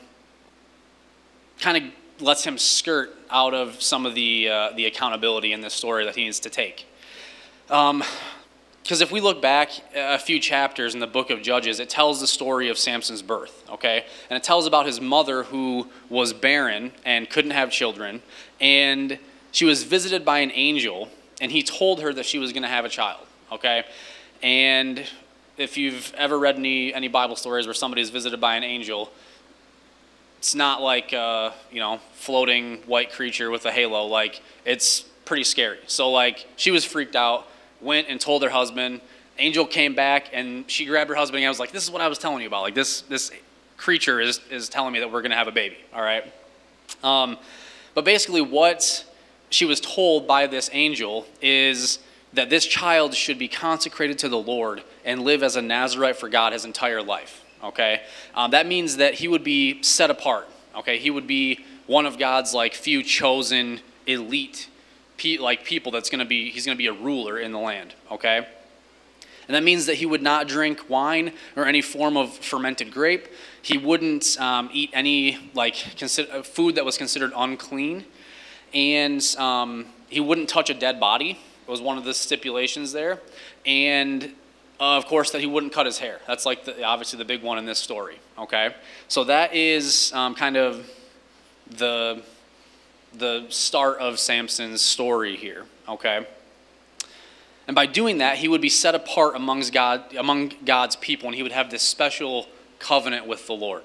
kind 1.59 1.77
of 1.77 2.23
lets 2.23 2.45
him 2.45 2.57
skirt 2.57 3.13
out 3.29 3.53
of 3.53 3.81
some 3.81 4.05
of 4.05 4.15
the, 4.15 4.49
uh, 4.49 4.69
the 4.75 4.85
accountability 4.85 5.51
in 5.51 5.59
this 5.59 5.73
story 5.73 6.05
that 6.05 6.15
he 6.15 6.23
needs 6.23 6.39
to 6.41 6.49
take. 6.49 6.85
Because 8.85 9.01
if 9.01 9.11
we 9.11 9.19
look 9.19 9.41
back 9.41 9.71
uh, 9.95 10.13
a 10.13 10.19
few 10.19 10.39
chapters 10.39 10.93
in 10.93 10.99
the 10.99 11.07
book 11.07 11.31
of 11.31 11.41
Judges, 11.41 11.79
it 11.79 11.89
tells 11.89 12.21
the 12.21 12.27
story 12.27 12.69
of 12.69 12.77
Samson's 12.77 13.23
birth, 13.23 13.67
okay? 13.67 14.05
And 14.29 14.37
it 14.37 14.43
tells 14.43 14.67
about 14.67 14.85
his 14.85 15.01
mother 15.01 15.41
who 15.41 15.87
was 16.07 16.33
barren 16.33 16.91
and 17.03 17.27
couldn't 17.27 17.49
have 17.49 17.71
children. 17.71 18.21
And 18.61 19.17
she 19.51 19.65
was 19.65 19.81
visited 19.81 20.23
by 20.23 20.41
an 20.41 20.51
angel, 20.53 21.09
and 21.41 21.51
he 21.51 21.63
told 21.63 22.01
her 22.01 22.13
that 22.13 22.27
she 22.27 22.37
was 22.37 22.53
going 22.53 22.61
to 22.61 22.69
have 22.69 22.85
a 22.85 22.89
child, 22.89 23.25
okay? 23.51 23.85
And 24.43 25.03
if 25.57 25.77
you've 25.77 26.13
ever 26.15 26.37
read 26.37 26.55
any, 26.55 26.93
any 26.93 27.07
Bible 27.07 27.35
stories 27.35 27.65
where 27.65 27.73
somebody 27.73 28.03
is 28.03 28.11
visited 28.11 28.39
by 28.39 28.55
an 28.55 28.63
angel, 28.63 29.11
it's 30.37 30.53
not 30.53 30.83
like 30.83 31.11
a, 31.11 31.55
you 31.71 31.79
know, 31.79 31.99
floating 32.13 32.77
white 32.85 33.11
creature 33.11 33.49
with 33.49 33.65
a 33.65 33.71
halo. 33.71 34.05
Like, 34.05 34.43
it's 34.63 34.99
pretty 35.25 35.43
scary. 35.43 35.79
So, 35.87 36.11
like, 36.11 36.45
she 36.55 36.69
was 36.69 36.85
freaked 36.85 37.15
out, 37.15 37.47
went 37.81 38.07
and 38.09 38.19
told 38.19 38.43
her 38.43 38.49
husband, 38.49 39.01
angel 39.37 39.65
came 39.65 39.95
back 39.95 40.29
and 40.33 40.69
she 40.69 40.85
grabbed 40.85 41.09
her 41.09 41.15
husband 41.15 41.39
and 41.39 41.47
I 41.47 41.49
was 41.49 41.59
like, 41.59 41.71
this 41.71 41.83
is 41.83 41.91
what 41.91 42.01
I 42.01 42.07
was 42.07 42.17
telling 42.17 42.41
you 42.41 42.47
about. 42.47 42.61
Like 42.61 42.75
this, 42.75 43.01
this 43.01 43.31
creature 43.77 44.19
is, 44.19 44.39
is 44.49 44.69
telling 44.69 44.93
me 44.93 44.99
that 44.99 45.11
we're 45.11 45.21
going 45.21 45.31
to 45.31 45.37
have 45.37 45.47
a 45.47 45.51
baby. 45.51 45.77
All 45.93 46.01
right. 46.01 46.31
Um, 47.03 47.37
but 47.93 48.05
basically 48.05 48.41
what 48.41 49.05
she 49.49 49.65
was 49.65 49.79
told 49.79 50.27
by 50.27 50.47
this 50.47 50.69
angel 50.73 51.25
is 51.41 51.99
that 52.33 52.49
this 52.49 52.65
child 52.65 53.13
should 53.13 53.39
be 53.39 53.47
consecrated 53.47 54.19
to 54.19 54.29
the 54.29 54.37
Lord 54.37 54.83
and 55.03 55.21
live 55.21 55.43
as 55.43 55.55
a 55.55 55.61
Nazarite 55.61 56.17
for 56.17 56.29
God 56.29 56.53
his 56.53 56.65
entire 56.65 57.01
life. 57.01 57.43
Okay, 57.63 58.01
um, 58.35 58.51
that 58.51 58.67
means 58.67 58.97
that 58.97 59.15
he 59.15 59.27
would 59.27 59.43
be 59.43 59.81
set 59.81 60.11
apart. 60.11 60.47
Okay, 60.75 60.99
he 60.99 61.09
would 61.09 61.25
be 61.25 61.65
one 61.87 62.05
of 62.05 62.19
God's 62.19 62.53
like 62.53 62.73
few 62.73 63.01
chosen 63.01 63.79
elite, 64.05 64.69
pe- 65.17 65.37
like 65.37 65.63
people 65.63 65.91
that's 65.91 66.09
going 66.09 66.19
to 66.19 66.25
be. 66.25 66.49
He's 66.49 66.65
going 66.65 66.77
to 66.77 66.81
be 66.81 66.87
a 66.87 66.93
ruler 66.93 67.39
in 67.39 67.51
the 67.51 67.59
land. 67.59 67.93
Okay. 68.11 68.47
And 69.47 69.53
that 69.53 69.63
means 69.63 69.85
that 69.85 69.95
he 69.95 70.05
would 70.05 70.23
not 70.23 70.47
drink 70.47 70.89
wine 70.89 71.31
or 71.55 71.65
any 71.65 71.81
form 71.81 72.17
of 72.17 72.33
fermented 72.33 72.91
grape. 72.91 73.27
He 73.61 73.77
wouldn't 73.77 74.39
um, 74.39 74.69
eat 74.73 74.89
any 74.93 75.51
like 75.53 75.75
consider- 75.97 76.43
food 76.43 76.75
that 76.75 76.85
was 76.85 76.97
considered 76.97 77.31
unclean, 77.35 78.05
and 78.73 79.23
um, 79.37 79.85
he 80.09 80.19
wouldn't 80.19 80.49
touch 80.49 80.69
a 80.69 80.73
dead 80.73 80.99
body 80.99 81.31
It 81.31 81.71
was 81.71 81.81
one 81.81 81.97
of 81.97 82.05
the 82.05 82.13
stipulations 82.13 82.91
there. 82.91 83.19
And 83.65 84.23
uh, 84.79 84.97
of 84.97 85.05
course, 85.05 85.31
that 85.31 85.41
he 85.41 85.47
wouldn't 85.47 85.73
cut 85.73 85.85
his 85.85 85.99
hair. 85.99 86.19
That's 86.27 86.45
like 86.45 86.65
the, 86.65 86.83
obviously 86.83 87.17
the 87.17 87.25
big 87.25 87.41
one 87.41 87.57
in 87.57 87.65
this 87.65 87.79
story. 87.79 88.19
Okay, 88.37 88.75
so 89.07 89.23
that 89.25 89.53
is 89.53 90.11
um, 90.13 90.35
kind 90.35 90.57
of 90.57 90.89
the 91.77 92.21
the 93.17 93.45
start 93.49 93.99
of 93.99 94.19
Samson's 94.19 94.81
story 94.81 95.35
here. 95.35 95.65
Okay, 95.87 96.25
and 97.67 97.75
by 97.75 97.85
doing 97.85 98.19
that, 98.19 98.37
he 98.37 98.47
would 98.47 98.61
be 98.61 98.69
set 98.69 98.95
apart 98.95 99.35
amongst 99.35 99.73
God 99.73 100.15
among 100.15 100.53
God's 100.65 100.95
people, 100.95 101.27
and 101.27 101.35
he 101.35 101.43
would 101.43 101.51
have 101.51 101.69
this 101.69 101.83
special 101.83 102.47
covenant 102.79 103.27
with 103.27 103.47
the 103.47 103.53
Lord. 103.53 103.83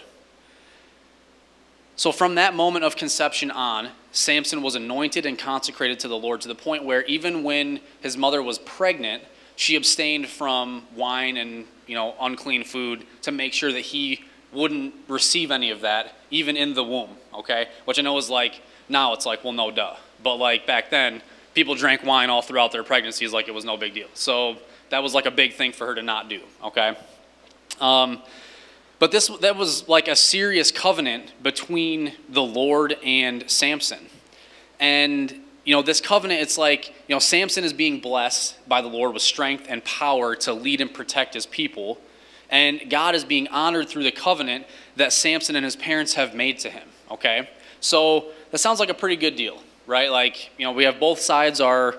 So 1.97 2.13
from 2.13 2.37
that 2.37 2.55
moment 2.55 2.85
of 2.85 2.97
conception 2.97 3.51
on, 3.51 3.91
Samson 4.13 4.63
was 4.63 4.75
anointed 4.75 5.27
and 5.27 5.39
consecrated 5.39 6.01
to 6.01 6.09
the 6.09 6.17
Lord 6.17 6.41
to 6.41 6.49
the 6.49 6.55
point 6.55 6.85
where 6.85 7.05
even 7.05 7.43
when 7.43 7.81
his 8.01 8.17
mother 8.17 8.43
was 8.43 8.59
pregnant, 8.59 9.23
she 9.61 9.77
abstained 9.77 10.27
from 10.27 10.87
wine 10.97 11.37
and 11.37 11.67
you 11.87 11.95
know 11.95 12.15
unclean 12.19 12.65
food 12.65 13.05
to 13.21 13.31
make 13.31 13.53
sure 13.53 13.71
that 13.71 13.81
he 13.81 14.25
wouldn't 14.53 14.95
receive 15.07 15.51
any 15.51 15.71
of 15.71 15.83
that 15.83 16.15
even 16.31 16.57
in 16.57 16.73
the 16.73 16.83
womb 16.83 17.11
okay 17.35 17.69
which 17.85 17.99
i 17.99 18.03
know 18.03 18.17
is 18.17 18.31
like 18.31 18.63
now 18.91 19.13
it's 19.13 19.27
like 19.27 19.43
well 19.45 19.53
no 19.53 19.71
duh 19.71 19.97
but 20.23 20.37
like 20.37 20.67
back 20.67 20.91
then 20.91 21.23
people 21.55 21.75
drank 21.75 22.05
wine 22.05 22.31
all 22.31 22.43
throughout 22.43 22.73
their 22.73 22.85
pregnancies 22.85 23.33
like 23.33 23.49
it 23.49 23.55
was 23.55 23.65
no 23.65 23.77
big 23.77 23.95
deal 23.95 24.09
so 24.15 24.57
that 24.91 25.03
was 25.03 25.15
like 25.15 25.27
a 25.27 25.31
big 25.31 25.55
thing 25.55 25.73
for 25.73 25.87
her 25.87 25.95
to 25.95 26.03
not 26.03 26.29
do 26.29 26.41
okay 26.63 26.97
um, 27.81 28.23
but 29.01 29.11
this 29.11 29.29
that 29.29 29.57
was 29.57 29.89
like 29.89 30.09
a 30.09 30.15
serious 30.15 30.71
covenant 30.71 31.33
between 31.43 32.13
the 32.29 32.43
Lord 32.43 32.97
and 33.03 33.51
Samson. 33.51 34.07
And 34.79 35.35
you 35.65 35.75
know, 35.75 35.83
this 35.83 36.01
covenant 36.01 36.43
it's 36.43 36.59
like, 36.59 36.89
you 37.09 37.15
know, 37.15 37.19
Samson 37.19 37.65
is 37.65 37.73
being 37.73 38.01
blessed 38.01 38.57
by 38.69 38.83
the 38.83 38.89
Lord 38.89 39.15
with 39.15 39.23
strength 39.23 39.67
and 39.69 39.83
power 39.85 40.37
to 40.37 40.53
lead 40.53 40.81
and 40.81 40.93
protect 40.93 41.35
his 41.35 41.47
people. 41.47 41.99
And 42.51 42.91
God 42.91 43.15
is 43.15 43.25
being 43.25 43.49
honored 43.49 43.89
through 43.89 44.03
the 44.03 44.13
covenant 44.13 44.67
that 44.97 45.13
Samson 45.13 45.57
and 45.57 45.65
his 45.65 45.77
parents 45.77 46.15
have 46.15 46.35
made 46.35 46.59
to 46.61 46.71
him, 46.71 46.89
okay? 47.11 47.49
So, 47.79 48.33
that 48.51 48.59
sounds 48.59 48.81
like 48.81 48.89
a 48.89 48.95
pretty 48.95 49.17
good 49.17 49.37
deal, 49.37 49.63
right? 49.87 50.11
Like, 50.11 50.51
you 50.59 50.65
know, 50.65 50.73
we 50.73 50.85
have 50.85 50.99
both 51.01 51.21
sides 51.21 51.61
are 51.61 51.99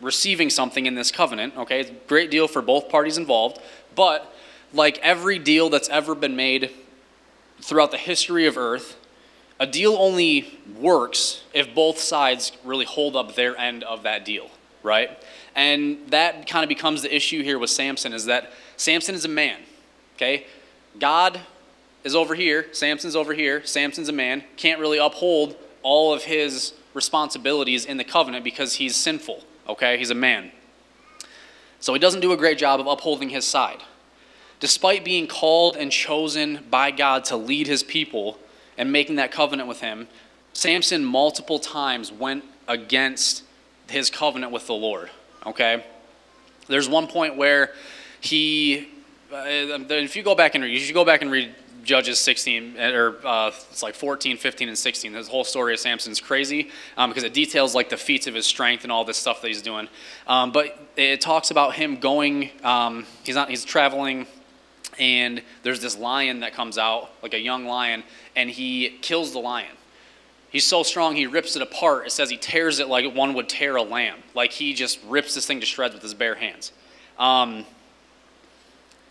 receiving 0.00 0.50
something 0.50 0.86
in 0.86 0.94
this 0.94 1.10
covenant, 1.10 1.56
okay? 1.56 1.80
It's 1.80 1.90
a 1.90 1.94
great 2.06 2.30
deal 2.30 2.46
for 2.48 2.62
both 2.62 2.88
parties 2.88 3.18
involved, 3.18 3.60
but 3.94 4.32
like 4.72 4.98
every 4.98 5.38
deal 5.38 5.70
that's 5.70 5.88
ever 5.88 6.14
been 6.14 6.36
made 6.36 6.70
throughout 7.60 7.90
the 7.90 7.98
history 7.98 8.46
of 8.46 8.56
Earth, 8.56 8.96
a 9.60 9.66
deal 9.66 9.96
only 9.96 10.58
works 10.78 11.42
if 11.52 11.74
both 11.74 11.98
sides 11.98 12.52
really 12.64 12.84
hold 12.84 13.16
up 13.16 13.34
their 13.34 13.56
end 13.58 13.82
of 13.82 14.04
that 14.04 14.24
deal, 14.24 14.50
right? 14.82 15.20
And 15.56 15.98
that 16.10 16.46
kind 16.46 16.62
of 16.62 16.68
becomes 16.68 17.02
the 17.02 17.14
issue 17.14 17.42
here 17.42 17.58
with 17.58 17.70
Samson 17.70 18.12
is 18.12 18.26
that 18.26 18.52
Samson 18.76 19.16
is 19.16 19.24
a 19.24 19.28
man, 19.28 19.58
okay? 20.14 20.46
God 21.00 21.40
is 22.04 22.14
over 22.14 22.36
here, 22.36 22.66
Samson's 22.72 23.16
over 23.16 23.34
here, 23.34 23.64
Samson's 23.64 24.08
a 24.08 24.12
man, 24.12 24.44
can't 24.56 24.78
really 24.78 24.98
uphold 24.98 25.56
all 25.88 26.12
of 26.12 26.24
his 26.24 26.74
responsibilities 26.94 27.84
in 27.84 27.96
the 27.96 28.04
covenant 28.04 28.44
because 28.44 28.74
he's 28.74 28.94
sinful, 28.94 29.44
okay? 29.68 29.96
He's 29.96 30.10
a 30.10 30.14
man. 30.14 30.52
So 31.80 31.92
he 31.94 31.98
doesn't 31.98 32.20
do 32.20 32.32
a 32.32 32.36
great 32.36 32.58
job 32.58 32.80
of 32.80 32.86
upholding 32.86 33.30
his 33.30 33.44
side 33.44 33.82
despite 34.60 35.04
being 35.04 35.26
called 35.26 35.76
and 35.76 35.90
chosen 35.90 36.64
by 36.70 36.90
God 36.90 37.24
to 37.26 37.36
lead 37.36 37.66
his 37.66 37.82
people 37.82 38.38
and 38.76 38.92
making 38.92 39.16
that 39.16 39.32
covenant 39.32 39.68
with 39.68 39.80
him, 39.80 40.08
Samson 40.52 41.04
multiple 41.04 41.58
times 41.58 42.10
went 42.12 42.44
against 42.66 43.44
his 43.88 44.10
covenant 44.10 44.52
with 44.52 44.66
the 44.66 44.74
Lord. 44.74 45.10
Okay? 45.46 45.84
There's 46.66 46.88
one 46.88 47.06
point 47.06 47.36
where 47.36 47.72
he, 48.20 48.88
uh, 49.32 49.44
if 49.46 50.16
you 50.16 50.22
go 50.22 50.34
back 50.34 50.54
and 50.54 50.64
read, 50.64 50.72
you 50.72 50.80
should 50.80 50.94
go 50.94 51.04
back 51.04 51.22
and 51.22 51.30
read 51.30 51.54
Judges 51.88 52.18
16, 52.18 52.78
or 52.78 53.16
uh, 53.24 53.50
it's 53.70 53.82
like 53.82 53.94
14, 53.94 54.36
15, 54.36 54.68
and 54.68 54.76
16. 54.76 55.12
This 55.12 55.26
whole 55.26 55.42
story 55.42 55.72
of 55.72 55.80
Samson's 55.80 56.20
crazy 56.20 56.70
um, 56.98 57.08
because 57.08 57.24
it 57.24 57.32
details 57.32 57.74
like 57.74 57.88
the 57.88 57.96
feats 57.96 58.26
of 58.26 58.34
his 58.34 58.44
strength 58.44 58.82
and 58.82 58.92
all 58.92 59.04
this 59.06 59.16
stuff 59.16 59.40
that 59.40 59.48
he's 59.48 59.62
doing. 59.62 59.88
Um, 60.26 60.52
but 60.52 60.78
it 60.96 61.22
talks 61.22 61.50
about 61.50 61.74
him 61.74 61.96
going, 61.96 62.50
um, 62.62 63.06
he's 63.24 63.34
not, 63.34 63.48
he's 63.48 63.64
traveling 63.64 64.26
and 64.98 65.42
there's 65.62 65.80
this 65.80 65.96
lion 65.96 66.40
that 66.40 66.52
comes 66.52 66.76
out, 66.76 67.10
like 67.22 67.32
a 67.32 67.40
young 67.40 67.64
lion, 67.64 68.02
and 68.36 68.50
he 68.50 68.98
kills 69.00 69.32
the 69.32 69.38
lion. 69.38 69.74
He's 70.50 70.66
so 70.66 70.82
strong, 70.82 71.16
he 71.16 71.26
rips 71.26 71.56
it 71.56 71.62
apart. 71.62 72.06
It 72.06 72.10
says 72.10 72.28
he 72.28 72.36
tears 72.36 72.80
it 72.80 72.88
like 72.88 73.14
one 73.14 73.32
would 73.34 73.48
tear 73.48 73.76
a 73.76 73.82
lamb. 73.82 74.18
Like 74.34 74.52
he 74.52 74.74
just 74.74 74.98
rips 75.06 75.34
this 75.34 75.46
thing 75.46 75.60
to 75.60 75.66
shreds 75.66 75.94
with 75.94 76.02
his 76.02 76.14
bare 76.14 76.34
hands. 76.34 76.72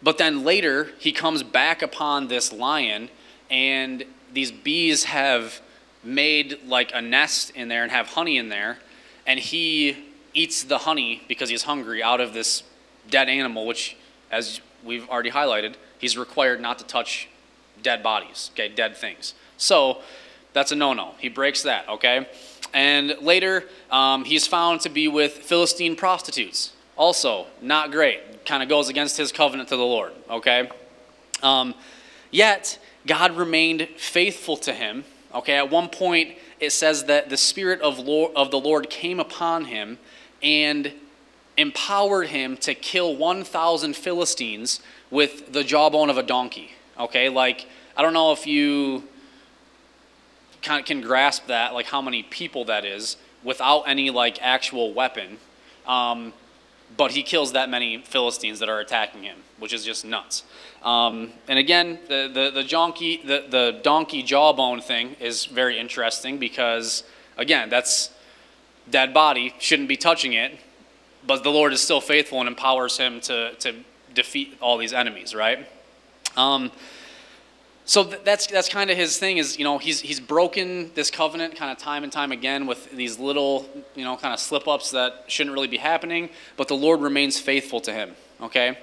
But 0.02 0.18
then 0.18 0.44
later, 0.44 0.90
he 1.00 1.12
comes 1.12 1.44
back 1.44 1.82
upon 1.82 2.28
this 2.28 2.54
lion, 2.54 3.10
and 3.50 4.04
these 4.34 4.52
bees 4.52 5.06
have 5.06 5.62
made 6.04 6.60
like 6.66 6.92
a 6.94 7.02
nest 7.02 7.52
in 7.52 7.68
there 7.68 7.84
and 7.84 7.92
have 7.92 8.08
honey 8.08 8.38
in 8.38 8.50
there, 8.50 8.78
and 9.26 9.40
he 9.40 9.98
eats 10.34 10.64
the 10.64 10.80
honey 10.80 11.24
because 11.28 11.50
he's 11.50 11.64
hungry 11.64 12.04
out 12.04 12.22
of 12.22 12.34
this 12.34 12.64
dead 13.10 13.28
animal, 13.28 13.66
which, 13.66 13.98
as 14.32 14.62
we've 14.84 15.10
already 15.10 15.32
highlighted, 15.32 15.76
he's 15.98 16.18
required 16.18 16.62
not 16.62 16.78
to 16.80 16.86
touch 16.86 17.28
dead 17.82 18.04
bodies, 18.04 18.52
okay, 18.54 18.70
dead 18.70 18.96
things. 18.96 19.34
So 19.58 20.02
that's 20.54 20.72
a 20.72 20.76
no 20.76 20.94
no. 20.94 21.16
He 21.18 21.30
breaks 21.30 21.64
that, 21.64 21.88
okay? 21.90 22.28
And 22.74 23.16
later, 23.22 23.64
um, 23.92 24.26
he's 24.26 24.46
found 24.46 24.82
to 24.82 24.90
be 24.90 25.08
with 25.08 25.34
Philistine 25.34 25.96
prostitutes. 25.96 26.74
Also, 26.96 27.48
not 27.62 27.92
great. 27.92 28.20
Kind 28.48 28.64
of 28.64 28.70
goes 28.70 28.88
against 28.88 29.18
his 29.18 29.34
covenant 29.34 29.68
to 29.70 29.76
the 29.76 29.84
Lord, 29.84 30.14
okay? 30.30 30.70
Um, 31.44 31.76
yet, 32.32 32.80
God 33.06 33.36
remained 33.36 33.90
faithful 33.98 34.56
to 34.58 34.72
him. 34.74 35.04
Okay, 35.36 35.58
at 35.58 35.70
one 35.70 35.90
point, 35.90 36.38
it 36.62 36.72
says 36.72 37.04
that 37.06 37.30
the 37.30 37.36
Spirit 37.36 37.82
of, 37.82 38.00
Lord, 38.00 38.32
of 38.38 38.50
the 38.50 38.58
Lord 38.58 38.90
came 38.90 39.20
upon 39.20 39.66
him 39.66 40.00
and 40.42 40.94
empowered 41.58 42.28
him 42.28 42.56
to 42.58 42.74
kill 42.74 43.18
1,000 43.18 43.94
Philistines 43.98 44.80
with 45.12 45.52
the 45.52 45.66
jawbone 45.66 46.10
of 46.10 46.18
a 46.18 46.24
donkey. 46.24 46.72
Okay, 46.98 47.28
like, 47.28 47.66
I 47.98 48.02
don't 48.02 48.14
know 48.14 48.32
if 48.32 48.48
you 48.48 49.04
kind 50.62 50.80
of 50.80 50.86
can 50.86 51.02
grasp 51.02 51.48
that, 51.48 51.74
like 51.74 51.88
how 51.88 52.02
many 52.02 52.24
people 52.24 52.64
that 52.64 52.86
is, 52.86 53.18
without 53.44 53.82
any 53.82 54.10
like 54.10 54.42
actual 54.42 54.94
weapon. 54.94 55.38
Um, 55.86 56.32
but 56.96 57.12
he 57.12 57.24
kills 57.24 57.52
that 57.54 57.70
many 57.70 57.98
Philistines 58.00 58.60
that 58.60 58.70
are 58.70 58.80
attacking 58.80 59.24
him, 59.24 59.38
which 59.60 59.74
is 59.74 59.84
just 59.84 60.06
nuts. 60.06 60.44
Um, 60.84 61.32
and 61.48 61.60
again, 61.60 62.00
the, 62.08 62.30
the, 62.34 62.52
the, 62.62 62.64
donkey, 62.64 63.18
the, 63.18 63.46
the 63.50 63.80
donkey 63.84 64.24
jawbone 64.24 64.82
thing 64.82 65.16
is 65.20 65.46
very 65.46 65.78
interesting 65.78 66.38
because, 66.38 67.04
again, 67.38 67.70
that's 67.70 68.12
dead 68.90 69.14
body, 69.14 69.54
shouldn't 69.60 69.90
be 69.90 69.98
touching 69.98 70.34
it, 70.34 70.58
but 71.26 71.44
the 71.44 71.50
Lord 71.50 71.74
is 71.74 71.82
still 71.82 72.00
faithful 72.00 72.40
and 72.40 72.48
empowers 72.48 72.98
him 72.98 73.20
to, 73.22 73.54
to 73.56 73.76
defeat 74.14 74.58
all 74.62 74.78
these 74.78 74.94
enemies, 74.94 75.36
right? 75.36 75.68
Um, 76.38 76.72
so 77.88 78.04
that's 78.04 78.48
that's 78.48 78.68
kind 78.68 78.92
of 78.92 78.98
his 78.98 79.18
thing 79.18 79.38
is 79.38 79.58
you 79.58 79.64
know 79.64 79.78
he's 79.78 80.02
he's 80.02 80.20
broken 80.20 80.92
this 80.94 81.10
covenant 81.10 81.56
kind 81.56 81.72
of 81.72 81.78
time 81.78 82.04
and 82.04 82.12
time 82.12 82.34
again 82.34 82.68
with 82.68 82.92
these 82.92 83.18
little 83.18 83.66
you 83.96 84.04
know 84.04 84.18
kind 84.18 84.34
of 84.34 84.42
slip 84.42 84.68
ups 84.68 84.92
that 84.92 85.24
shouldn't 85.28 85.54
really 85.54 85.70
be 85.70 85.78
happening, 85.78 86.30
but 86.58 86.68
the 86.68 86.76
Lord 86.76 87.00
remains 87.00 87.40
faithful 87.40 87.80
to 87.82 87.94
him. 87.94 88.16
Okay, 88.42 88.68
and 88.68 88.78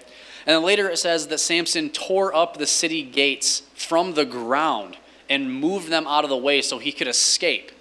then 0.47 0.63
later 0.63 0.89
it 0.89 0.97
says 0.97 1.27
that 1.27 1.39
Samson 1.39 1.91
tore 1.91 2.35
up 2.35 2.57
the 2.57 2.67
city 2.67 3.03
gates 3.03 3.63
from 3.75 4.15
the 4.15 4.25
ground 4.25 4.97
and 5.29 5.53
moved 5.53 5.91
them 5.91 6.07
out 6.07 6.25
of 6.25 6.31
the 6.31 6.37
way 6.37 6.63
so 6.63 6.79
he 6.79 6.91
could 6.91 7.07
escape. 7.07 7.73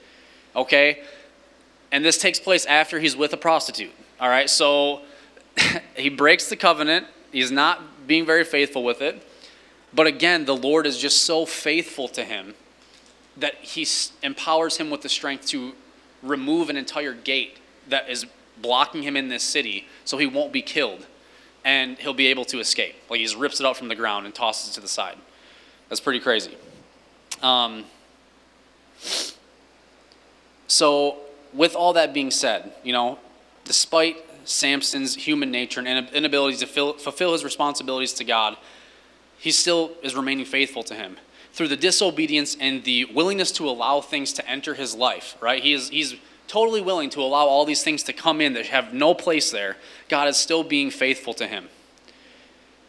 Okay, 0.58 1.04
and 1.90 2.04
this 2.04 2.18
takes 2.18 2.38
place 2.38 2.66
after 2.66 3.00
he's 3.00 3.16
with 3.16 3.32
a 3.32 3.38
prostitute. 3.38 3.94
All 4.20 4.28
right, 4.28 4.50
so 4.50 5.04
he 5.96 6.10
breaks 6.10 6.50
the 6.50 6.58
covenant. 6.58 7.08
He's 7.32 7.50
not 7.50 8.08
being 8.08 8.26
very 8.26 8.44
faithful 8.44 8.84
with 8.84 9.02
it. 9.02 9.26
But 9.96 10.08
again, 10.08 10.46
the 10.46 10.56
Lord 10.56 10.88
is 10.88 10.98
just 10.98 11.24
so 11.24 11.46
faithful 11.46 12.08
to 12.10 12.24
him 12.24 12.56
that 13.38 13.56
he 13.56 13.88
empowers 14.22 14.78
him 14.78 14.90
with 14.90 15.02
the 15.02 15.10
strength 15.10 15.48
to 15.48 15.74
remove 16.22 16.70
an 16.70 16.78
entire 16.78 17.14
gate 17.14 17.58
that 17.90 18.10
is 18.10 18.26
blocking 18.62 19.04
him 19.04 19.18
in 19.18 19.30
this 19.30 19.44
city 19.44 19.88
so 20.06 20.18
he 20.18 20.28
won't 20.28 20.54
be 20.54 20.62
killed 20.62 21.06
and 21.66 21.98
he'll 21.98 22.14
be 22.14 22.28
able 22.28 22.46
to 22.46 22.60
escape. 22.60 22.96
Like 23.10 23.20
he 23.20 23.26
just 23.26 23.38
rips 23.38 23.60
it 23.60 23.66
up 23.66 23.76
from 23.76 23.88
the 23.88 23.96
ground 23.96 24.26
and 24.26 24.34
tosses 24.34 24.72
it 24.72 24.74
to 24.76 24.82
the 24.82 24.88
side. 24.88 25.18
That's 25.90 26.02
pretty 26.02 26.20
crazy. 26.20 26.58
Um, 27.42 27.86
so, 30.68 31.18
with 31.54 31.76
all 31.76 31.94
that 31.94 32.14
being 32.14 32.32
said, 32.32 32.74
you 32.84 32.94
know, 32.94 33.20
despite 33.66 34.18
Samson's 34.48 35.16
human 35.16 35.52
nature 35.52 35.80
and 35.80 36.10
inability 36.10 36.58
to 36.58 36.66
fulfill 36.66 37.34
his 37.34 37.44
responsibilities 37.44 38.14
to 38.14 38.24
God, 38.24 38.58
he 39.44 39.52
still 39.52 39.92
is 40.02 40.16
remaining 40.16 40.46
faithful 40.46 40.84
to 40.84 40.96
him 40.96 41.18
through 41.52 41.68
the 41.68 41.76
disobedience 41.76 42.56
and 42.62 42.82
the 42.86 43.04
willingness 43.04 43.52
to 43.52 43.68
allow 43.68 44.00
things 44.00 44.32
to 44.32 44.50
enter 44.50 44.74
his 44.74 44.96
life, 44.96 45.36
right? 45.42 45.62
He 45.62 45.74
is, 45.74 45.90
he's 45.90 46.16
totally 46.48 46.80
willing 46.80 47.10
to 47.10 47.20
allow 47.20 47.46
all 47.46 47.66
these 47.66 47.84
things 47.84 48.04
to 48.04 48.14
come 48.14 48.40
in 48.40 48.54
that 48.54 48.68
have 48.68 48.94
no 48.94 49.14
place 49.14 49.52
there. 49.52 49.76
God 50.08 50.30
is 50.30 50.38
still 50.38 50.64
being 50.64 50.90
faithful 50.90 51.34
to 51.34 51.46
him. 51.46 51.68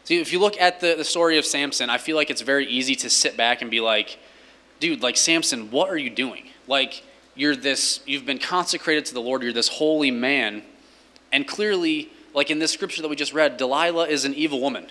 See, 0.04 0.20
if 0.20 0.32
you 0.32 0.38
look 0.38 0.56
at 0.60 0.78
the, 0.78 0.94
the 0.94 1.02
story 1.02 1.38
of 1.38 1.44
Samson, 1.44 1.90
I 1.90 1.98
feel 1.98 2.14
like 2.14 2.30
it's 2.30 2.42
very 2.42 2.66
easy 2.66 2.94
to 2.94 3.10
sit 3.10 3.36
back 3.36 3.60
and 3.60 3.68
be 3.68 3.80
like, 3.80 4.16
dude, 4.78 5.02
like, 5.02 5.16
Samson, 5.16 5.72
what 5.72 5.90
are 5.90 5.96
you 5.96 6.08
doing? 6.08 6.44
Like, 6.68 7.02
you're 7.34 7.56
this, 7.56 7.98
you've 8.06 8.26
been 8.26 8.38
consecrated 8.38 9.06
to 9.06 9.14
the 9.14 9.20
Lord, 9.20 9.42
you're 9.42 9.52
this 9.52 9.66
holy 9.66 10.12
man. 10.12 10.62
And 11.32 11.48
clearly, 11.48 12.12
like 12.32 12.48
in 12.48 12.60
this 12.60 12.70
scripture 12.70 13.02
that 13.02 13.08
we 13.08 13.16
just 13.16 13.32
read, 13.32 13.56
Delilah 13.56 14.06
is 14.06 14.24
an 14.24 14.34
evil 14.34 14.60
woman. 14.60 14.86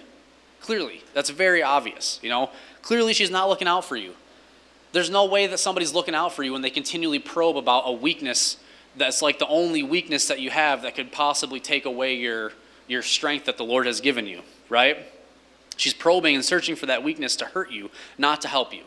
Clearly, 0.63 1.03
that's 1.13 1.29
very 1.29 1.61
obvious, 1.61 2.21
you 2.23 2.29
know? 2.29 2.49
Clearly, 2.81 3.13
she's 3.13 3.29
not 3.29 3.49
looking 3.49 3.67
out 3.67 3.83
for 3.83 3.97
you. 3.97 4.13
There's 4.93 5.09
no 5.09 5.25
way 5.25 5.45
that 5.47 5.57
somebody's 5.57 5.93
looking 5.93 6.15
out 6.15 6.31
for 6.31 6.41
you 6.41 6.53
when 6.53 6.61
they 6.61 6.69
continually 6.69 7.19
probe 7.19 7.57
about 7.57 7.83
a 7.85 7.91
weakness 7.91 8.55
that's 8.95 9.21
like 9.21 9.39
the 9.39 9.47
only 9.47 9.83
weakness 9.83 10.29
that 10.29 10.39
you 10.39 10.51
have 10.51 10.83
that 10.83 10.95
could 10.95 11.11
possibly 11.11 11.59
take 11.59 11.83
away 11.83 12.15
your, 12.15 12.53
your 12.87 13.01
strength 13.01 13.45
that 13.45 13.57
the 13.57 13.65
Lord 13.65 13.85
has 13.85 13.99
given 13.99 14.25
you, 14.25 14.41
right? 14.69 14.99
She's 15.75 15.93
probing 15.93 16.33
and 16.33 16.45
searching 16.45 16.77
for 16.77 16.85
that 16.85 17.03
weakness 17.03 17.35
to 17.37 17.45
hurt 17.45 17.69
you, 17.69 17.91
not 18.17 18.39
to 18.43 18.47
help 18.47 18.73
you. 18.73 18.83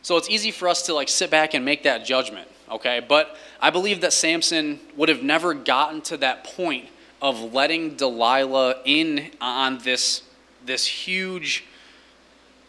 So 0.00 0.16
it's 0.16 0.30
easy 0.30 0.50
for 0.50 0.68
us 0.68 0.80
to 0.86 0.94
like 0.94 1.10
sit 1.10 1.30
back 1.30 1.52
and 1.52 1.66
make 1.66 1.82
that 1.82 2.06
judgment, 2.06 2.48
okay? 2.70 3.04
But 3.06 3.36
I 3.60 3.68
believe 3.68 4.00
that 4.00 4.14
Samson 4.14 4.80
would 4.96 5.10
have 5.10 5.22
never 5.22 5.52
gotten 5.52 6.00
to 6.02 6.16
that 6.18 6.44
point 6.44 6.88
of 7.20 7.52
letting 7.52 7.96
Delilah 7.96 8.76
in 8.86 9.32
on 9.38 9.78
this 9.78 10.22
this 10.64 10.86
huge 10.86 11.64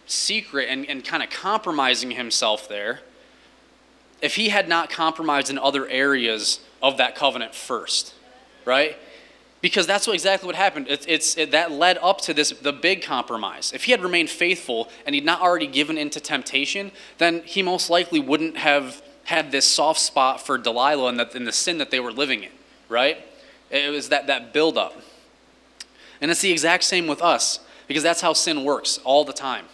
secret 0.05 0.67
and, 0.69 0.89
and 0.89 1.03
kind 1.03 1.23
of 1.23 1.29
compromising 1.29 2.11
himself 2.11 2.67
there 2.67 3.01
if 4.23 4.35
he 4.35 4.49
had 4.49 4.69
not 4.69 4.89
compromised 4.89 5.49
in 5.49 5.59
other 5.59 5.85
areas 5.89 6.61
of 6.81 6.97
that 6.97 7.13
covenant 7.13 7.53
first, 7.53 8.13
right? 8.63 8.97
Because 9.59 9.85
that's 9.85 10.07
what, 10.07 10.13
exactly 10.13 10.47
what 10.47 10.55
happened. 10.55 10.87
It, 10.87 11.05
it's 11.09 11.37
it, 11.37 11.51
that 11.51 11.71
led 11.71 11.97
up 12.01 12.21
to 12.21 12.33
this 12.33 12.51
the 12.51 12.71
big 12.71 13.01
compromise. 13.01 13.73
If 13.73 13.83
he 13.83 13.91
had 13.91 14.01
remained 14.01 14.29
faithful 14.29 14.89
and 15.05 15.13
he'd 15.13 15.25
not 15.25 15.41
already 15.41 15.67
given 15.67 15.97
into 15.97 16.21
temptation, 16.21 16.93
then 17.17 17.41
he 17.43 17.61
most 17.61 17.89
likely 17.89 18.21
wouldn't 18.21 18.55
have 18.55 19.01
had 19.25 19.51
this 19.51 19.65
soft 19.65 19.99
spot 19.99 20.45
for 20.45 20.57
Delilah 20.57 21.09
and 21.09 21.19
the, 21.19 21.35
and 21.35 21.45
the 21.45 21.51
sin 21.51 21.77
that 21.79 21.91
they 21.91 21.99
were 21.99 22.11
living 22.11 22.43
in, 22.43 22.51
right? 22.87 23.17
It 23.69 23.91
was 23.91 24.07
that 24.07 24.27
that 24.27 24.53
buildup. 24.53 25.01
And 26.21 26.31
it's 26.31 26.41
the 26.41 26.51
exact 26.51 26.85
same 26.85 27.07
with 27.07 27.21
us 27.21 27.59
because 27.87 28.03
that's 28.03 28.21
how 28.21 28.33
sin 28.33 28.63
works 28.63 28.99
all 29.03 29.23
the 29.25 29.33
time. 29.33 29.65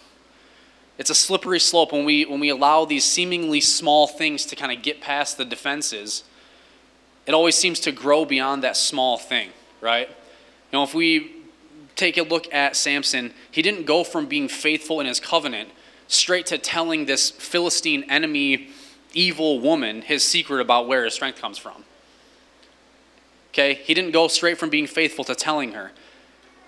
It's 0.98 1.10
a 1.10 1.14
slippery 1.14 1.60
slope 1.60 1.92
when 1.92 2.04
we, 2.04 2.26
when 2.26 2.40
we 2.40 2.50
allow 2.50 2.84
these 2.84 3.04
seemingly 3.04 3.60
small 3.60 4.06
things 4.06 4.44
to 4.46 4.56
kind 4.56 4.70
of 4.70 4.82
get 4.82 5.00
past 5.00 5.38
the 5.38 5.46
defenses. 5.46 6.24
It 7.26 7.32
always 7.32 7.54
seems 7.54 7.80
to 7.80 7.92
grow 7.92 8.24
beyond 8.24 8.62
that 8.64 8.76
small 8.76 9.16
thing, 9.16 9.50
right? 9.80 10.08
You 10.08 10.78
know, 10.78 10.82
if 10.82 10.94
we 10.94 11.36
take 11.96 12.18
a 12.18 12.22
look 12.22 12.52
at 12.52 12.76
Samson, 12.76 13.32
he 13.50 13.62
didn't 13.62 13.86
go 13.86 14.04
from 14.04 14.26
being 14.26 14.48
faithful 14.48 15.00
in 15.00 15.06
his 15.06 15.20
covenant 15.20 15.70
straight 16.06 16.46
to 16.46 16.58
telling 16.58 17.06
this 17.06 17.30
Philistine 17.30 18.04
enemy, 18.10 18.68
evil 19.14 19.60
woman, 19.60 20.02
his 20.02 20.22
secret 20.22 20.60
about 20.60 20.86
where 20.86 21.04
his 21.04 21.14
strength 21.14 21.40
comes 21.40 21.56
from. 21.56 21.84
Okay? 23.52 23.74
He 23.74 23.94
didn't 23.94 24.12
go 24.12 24.28
straight 24.28 24.58
from 24.58 24.70
being 24.70 24.86
faithful 24.86 25.24
to 25.24 25.34
telling 25.34 25.72
her. 25.72 25.92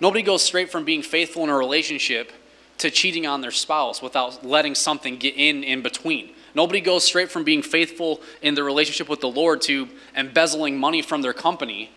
Nobody 0.02 0.22
goes 0.22 0.42
straight 0.42 0.68
from 0.68 0.84
being 0.84 1.00
faithful 1.00 1.44
in 1.44 1.48
a 1.48 1.56
relationship 1.56 2.32
to 2.78 2.90
cheating 2.90 3.24
on 3.24 3.40
their 3.40 3.52
spouse 3.52 4.02
without 4.02 4.44
letting 4.44 4.74
something 4.74 5.16
get 5.16 5.36
in 5.36 5.62
in 5.62 5.80
between. 5.80 6.30
Nobody 6.56 6.80
goes 6.80 7.04
straight 7.04 7.30
from 7.30 7.44
being 7.44 7.62
faithful 7.62 8.20
in 8.42 8.56
their 8.56 8.64
relationship 8.64 9.08
with 9.08 9.20
the 9.20 9.28
Lord 9.28 9.62
to 9.62 9.88
embezzling 10.16 10.76
money 10.76 11.02
from 11.02 11.22
their 11.22 11.32
company. 11.32 11.92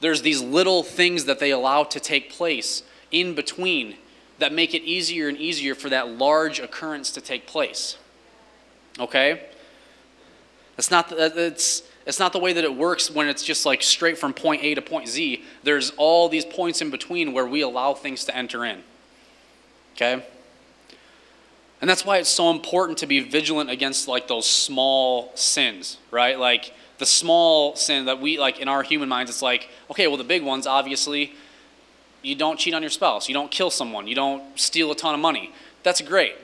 There's 0.00 0.22
these 0.22 0.40
little 0.40 0.82
things 0.82 1.26
that 1.26 1.38
they 1.38 1.50
allow 1.50 1.84
to 1.84 2.00
take 2.00 2.30
place 2.30 2.82
in 3.10 3.34
between 3.34 3.96
that 4.38 4.54
make 4.54 4.72
it 4.72 4.80
easier 4.84 5.28
and 5.28 5.36
easier 5.36 5.74
for 5.74 5.90
that 5.90 6.08
large 6.08 6.60
occurrence 6.60 7.10
to 7.10 7.20
take 7.20 7.46
place. 7.46 7.98
Okay? 8.98 9.48
That's 10.76 10.90
not 10.90 11.12
it's 11.12 11.82
it's 12.10 12.18
not 12.18 12.32
the 12.32 12.40
way 12.40 12.52
that 12.52 12.64
it 12.64 12.74
works 12.74 13.08
when 13.08 13.28
it's 13.28 13.44
just 13.44 13.64
like 13.64 13.84
straight 13.84 14.18
from 14.18 14.34
point 14.34 14.64
A 14.64 14.74
to 14.74 14.82
point 14.82 15.06
Z. 15.06 15.44
There's 15.62 15.90
all 15.90 16.28
these 16.28 16.44
points 16.44 16.82
in 16.82 16.90
between 16.90 17.32
where 17.32 17.46
we 17.46 17.60
allow 17.60 17.94
things 17.94 18.24
to 18.24 18.36
enter 18.36 18.64
in. 18.64 18.82
Okay? 19.94 20.26
And 21.80 21.88
that's 21.88 22.04
why 22.04 22.16
it's 22.16 22.28
so 22.28 22.50
important 22.50 22.98
to 22.98 23.06
be 23.06 23.20
vigilant 23.20 23.70
against 23.70 24.08
like 24.08 24.26
those 24.26 24.44
small 24.44 25.30
sins, 25.36 25.98
right? 26.10 26.36
Like 26.36 26.74
the 26.98 27.06
small 27.06 27.76
sin 27.76 28.06
that 28.06 28.20
we 28.20 28.40
like 28.40 28.58
in 28.58 28.66
our 28.66 28.82
human 28.82 29.08
minds, 29.08 29.30
it's 29.30 29.40
like, 29.40 29.68
okay, 29.88 30.08
well, 30.08 30.16
the 30.16 30.24
big 30.24 30.42
ones, 30.42 30.66
obviously, 30.66 31.34
you 32.22 32.34
don't 32.34 32.58
cheat 32.58 32.74
on 32.74 32.82
your 32.82 32.90
spouse, 32.90 33.28
you 33.28 33.34
don't 33.34 33.52
kill 33.52 33.70
someone, 33.70 34.08
you 34.08 34.16
don't 34.16 34.58
steal 34.58 34.90
a 34.90 34.96
ton 34.96 35.14
of 35.14 35.20
money. 35.20 35.52
That's 35.84 36.00
great. 36.00 36.34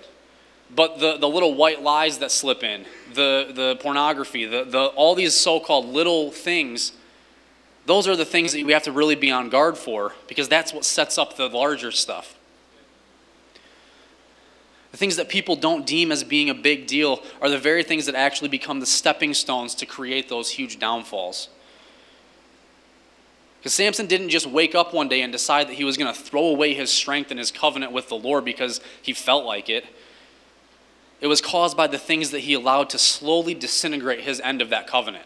But 0.75 0.99
the, 0.99 1.17
the 1.17 1.29
little 1.29 1.55
white 1.55 1.83
lies 1.83 2.19
that 2.19 2.31
slip 2.31 2.63
in, 2.63 2.85
the, 3.15 3.51
the 3.55 3.77
pornography, 3.81 4.45
the, 4.45 4.65
the, 4.65 4.87
all 4.87 5.15
these 5.15 5.35
so 5.35 5.61
called 5.61 5.87
little 5.87 6.31
things, 6.31 6.93
those 7.87 8.09
are 8.09 8.17
the 8.17 8.25
things 8.25 8.53
that 8.53 8.65
we 8.65 8.73
have 8.73 8.83
to 8.83 8.93
really 8.93 9.15
be 9.15 9.31
on 9.31 9.49
guard 9.49 9.79
for 9.79 10.13
because 10.29 10.49
that's 10.49 10.73
what 10.73 10.85
sets 10.85 11.19
up 11.19 11.37
the 11.37 11.49
larger 11.49 11.93
stuff. 11.93 12.37
The 14.91 14.97
things 14.97 15.17
that 15.17 15.29
people 15.29 15.57
don't 15.57 15.87
deem 15.87 16.11
as 16.11 16.25
being 16.25 16.49
a 16.49 16.55
big 16.55 16.87
deal 16.87 17.23
are 17.41 17.51
the 17.51 17.59
very 17.59 17.83
things 17.83 18.07
that 18.07 18.15
actually 18.15 18.49
become 18.49 18.81
the 18.81 18.87
stepping 18.87 19.35
stones 19.35 19.75
to 19.77 19.87
create 19.87 20.29
those 20.29 20.51
huge 20.51 20.79
downfalls. 20.79 21.49
Because 23.59 23.75
Samson 23.75 24.07
didn't 24.07 24.31
just 24.31 24.47
wake 24.47 24.75
up 24.75 24.95
one 24.95 25.09
day 25.09 25.23
and 25.23 25.33
decide 25.33 25.69
that 25.69 25.75
he 25.75 25.85
was 25.85 25.97
going 25.97 26.13
to 26.13 26.19
throw 26.19 26.47
away 26.47 26.73
his 26.73 26.91
strength 26.91 27.31
and 27.31 27.39
his 27.39 27.51
covenant 27.51 27.93
with 27.93 28.09
the 28.09 28.15
Lord 28.15 28.45
because 28.45 28.81
he 29.03 29.13
felt 29.13 29.45
like 29.45 29.69
it. 29.69 29.85
It 31.21 31.27
was 31.29 31.41
caused 31.41 31.77
by 31.77 31.87
the 31.87 31.99
things 31.99 32.31
that 32.31 32.41
he 32.41 32.55
allowed 32.55 32.91
to 32.91 32.99
slowly 32.99 33.55
disintegrate 33.55 34.21
his 34.21 34.41
end 34.41 34.61
of 34.61 34.71
that 34.71 34.87
covenant. 34.87 35.25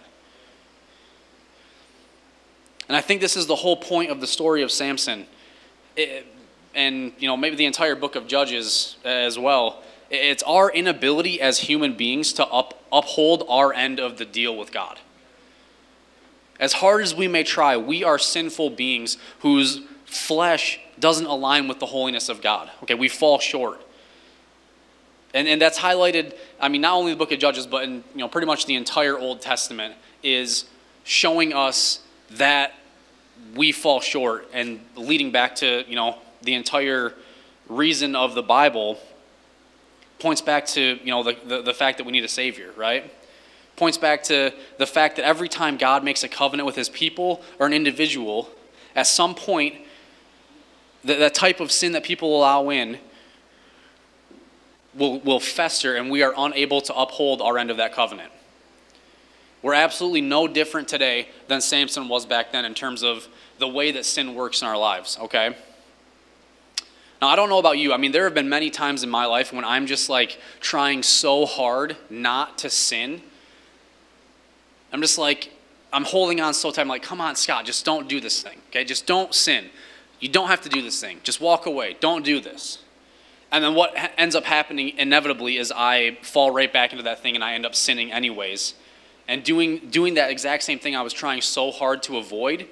And 2.89 2.97
I 2.97 3.01
think 3.01 3.21
this 3.21 3.37
is 3.37 3.47
the 3.47 3.57
whole 3.57 3.77
point 3.77 4.11
of 4.11 4.21
the 4.21 4.27
story 4.27 4.63
of 4.63 4.71
Samson. 4.71 5.27
It, 5.97 6.27
and 6.75 7.13
you 7.19 7.29
know 7.29 7.37
maybe 7.37 7.57
the 7.57 7.67
entire 7.67 7.97
book 7.97 8.17
of 8.17 8.27
Judges 8.27 8.97
as 9.05 9.39
well. 9.39 9.83
It's 10.11 10.43
our 10.43 10.71
inability 10.73 11.41
as 11.41 11.61
human 11.61 11.95
beings 11.95 12.33
to 12.35 12.47
up, 12.47 12.83
uphold 12.93 13.45
our 13.49 13.73
end 13.73 14.01
of 14.01 14.19
the 14.19 14.25
deal 14.25 14.57
with 14.57 14.73
God. 14.73 14.99
As 16.59 16.75
hard 16.75 17.03
as 17.03 17.15
we 17.15 17.29
may 17.29 17.45
try, 17.45 17.77
we 17.77 18.03
are 18.03 18.19
sinful 18.19 18.71
beings 18.71 19.17
whose 19.39 19.83
flesh 20.05 20.81
doesn't 20.99 21.27
align 21.27 21.69
with 21.69 21.79
the 21.79 21.87
holiness 21.87 22.29
of 22.29 22.43
God. 22.43 22.71
Okay, 22.83 22.95
we 22.95 23.09
fall 23.09 23.39
short. 23.39 23.81
And, 25.33 25.47
and 25.47 25.61
that's 25.61 25.79
highlighted, 25.79 26.35
I 26.59 26.69
mean, 26.69 26.81
not 26.81 26.95
only 26.95 27.13
the 27.13 27.19
book 27.19 27.33
of 27.33 27.39
Judges, 27.39 27.67
but 27.67 27.85
in 27.85 28.05
you 28.15 28.21
know, 28.21 28.29
pretty 28.29 28.47
much 28.47 28.67
the 28.67 28.75
entire 28.75 29.19
Old 29.19 29.41
Testament 29.41 29.95
is 30.23 30.65
showing 31.05 31.53
us 31.53 32.01
that 32.33 32.75
we 33.55 33.73
fall 33.73 34.01
short 34.01 34.49
and 34.53 34.81
leading 34.97 35.31
back 35.31 35.57
to, 35.57 35.85
you 35.89 35.97
know, 35.97 36.19
the 36.43 36.55
entire 36.55 37.15
reason 37.69 38.17
of 38.17 38.35
the 38.35 38.43
Bible 38.43 38.99
points 40.21 40.43
back 40.43 40.67
to 40.67 40.99
you 41.03 41.11
know 41.11 41.23
the, 41.23 41.37
the, 41.47 41.63
the, 41.63 41.75
fact 41.75 41.99
that 41.99 42.05
we 42.05 42.13
need 42.13 42.25
a 42.25 42.29
savior 42.29 42.73
right? 42.77 43.11
Points 43.77 43.97
back 43.97 44.23
to 44.25 44.53
the 44.77 44.87
fact 44.87 45.17
that 45.17 45.25
every 45.25 45.49
time 45.49 45.79
god 45.79 46.05
makes 46.05 46.23
a 46.23 46.29
covenant 46.29 46.67
with 46.67 46.77
his 46.77 46.91
people 46.91 47.43
or 47.59 47.67
an 47.67 47.73
individual 47.73 48.51
at 48.95 49.07
some 49.07 49.35
point 49.35 49.75
the, 51.03 51.15
that 51.15 51.35
type 51.35 51.61
of 51.61 51.73
sin 51.73 51.93
that 51.93 52.05
people 52.05 52.37
allow 52.37 52.69
in 52.69 52.99
will, 55.01 55.19
will 55.21 55.41
fester 55.41 55.97
and 55.97 56.11
we 56.11 56.23
are 56.23 56.33
unable 56.37 56.81
to 56.83 56.95
uphold 56.95 57.43
our 57.43 57.59
end 57.59 57.71
of 57.71 57.79
that 57.79 57.93
covenant 57.93 58.31
We're 59.63 59.75
absolutely 59.75 60.21
no 60.21 60.47
different 60.47 60.87
today 60.87 61.29
than 61.49 61.61
Samson 61.61 62.09
was 62.09 62.27
back 62.27 62.53
then 62.53 62.65
in 62.65 62.75
terms 62.75 63.03
of 63.03 63.27
the 63.59 63.67
way 63.67 63.91
that 63.93 64.05
sin 64.05 64.35
works 64.35 64.63
in 64.63 64.69
our 64.69 64.79
lives, 64.79 65.19
okay? 65.21 65.57
Now, 67.21 67.29
I 67.29 67.37
don't 67.37 67.51
know 67.51 67.59
about 67.59 67.77
you. 67.79 67.93
I 67.93 67.99
mean, 67.99 68.13
there 68.13 68.25
have 68.25 68.35
been 68.35 68.49
many 68.49 68.71
times 68.71 69.03
in 69.03 69.11
my 69.11 69.27
life 69.27 69.53
when 69.53 69.65
I'm 69.65 69.87
just 69.87 70.09
like 70.09 70.39
trying 70.61 71.03
so 71.03 71.45
hard 71.45 71.97
not 72.09 72.57
to 72.59 72.71
sin. 72.71 73.21
I'm 74.93 75.03
just 75.03 75.19
like, 75.19 75.53
I'm 75.93 76.05
holding 76.05 76.41
on 76.41 76.55
so 76.55 76.71
tight. 76.71 76.83
I'm 76.83 76.89
like, 76.89 77.03
come 77.03 77.21
on, 77.21 77.37
Scott, 77.37 77.67
just 77.67 77.85
don't 77.85 78.09
do 78.09 78.21
this 78.21 78.43
thing, 78.43 78.59
okay? 78.71 78.85
Just 78.85 79.07
don't 79.07 79.35
sin. 79.35 79.67
You 80.21 80.29
don't 80.29 80.49
have 80.49 80.63
to 80.63 80.69
do 80.69 80.83
this 80.83 81.01
thing. 81.01 81.21
Just 81.23 81.41
walk 81.41 81.67
away. 81.67 81.97
Don't 82.01 82.25
do 82.25 82.41
this. 82.41 82.80
And 83.53 83.65
then 83.65 83.75
what 83.75 83.95
ends 84.17 84.35
up 84.35 84.45
happening 84.45 84.97
inevitably 84.97 85.57
is 85.57 85.73
I 85.75 86.19
fall 86.23 86.51
right 86.51 86.73
back 86.73 86.93
into 86.93 87.05
that 87.05 87.21
thing 87.21 87.35
and 87.35 87.43
I 87.43 87.55
end 87.55 87.67
up 87.67 87.75
sinning 87.75 88.13
anyways. 88.13 88.75
And 89.27 89.43
doing, 89.43 89.91
doing 89.91 90.15
that 90.15 90.31
exact 90.31 90.63
same 90.63 90.79
thing 90.79 90.95
I 90.95 91.03
was 91.03 91.13
trying 91.13 91.41
so 91.41 91.71
hard 91.71 92.03
to 92.05 92.17
avoid 92.17 92.69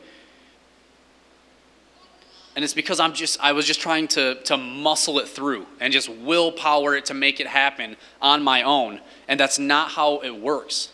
and 2.59 2.65
it's 2.65 2.75
because 2.75 2.99
I'm 2.99 3.13
just 3.13 3.39
I 3.39 3.53
was 3.53 3.67
just 3.67 3.81
trying 3.81 4.09
to 4.09 4.35
to 4.47 4.57
muscle 4.57 5.21
it 5.21 5.29
through 5.29 5.65
and 5.79 5.93
just 5.93 6.09
willpower 6.09 6.97
it 6.97 7.05
to 7.05 7.15
make 7.15 7.39
it 7.39 7.47
happen 7.47 7.97
on 8.21 8.43
my 8.43 8.65
own. 8.65 9.01
And 9.29 9.39
that's 9.39 9.61
not 9.61 9.93
how 9.93 10.19
it 10.19 10.33
works. 10.33 10.89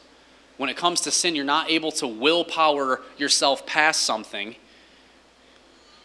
When 0.59 0.69
it 0.69 0.77
comes 0.77 1.01
to 1.01 1.11
sin, 1.11 1.35
you're 1.35 1.43
not 1.43 1.71
able 1.71 1.91
to 1.93 2.07
willpower 2.07 3.01
yourself 3.17 3.65
past 3.65 4.03
something. 4.03 4.57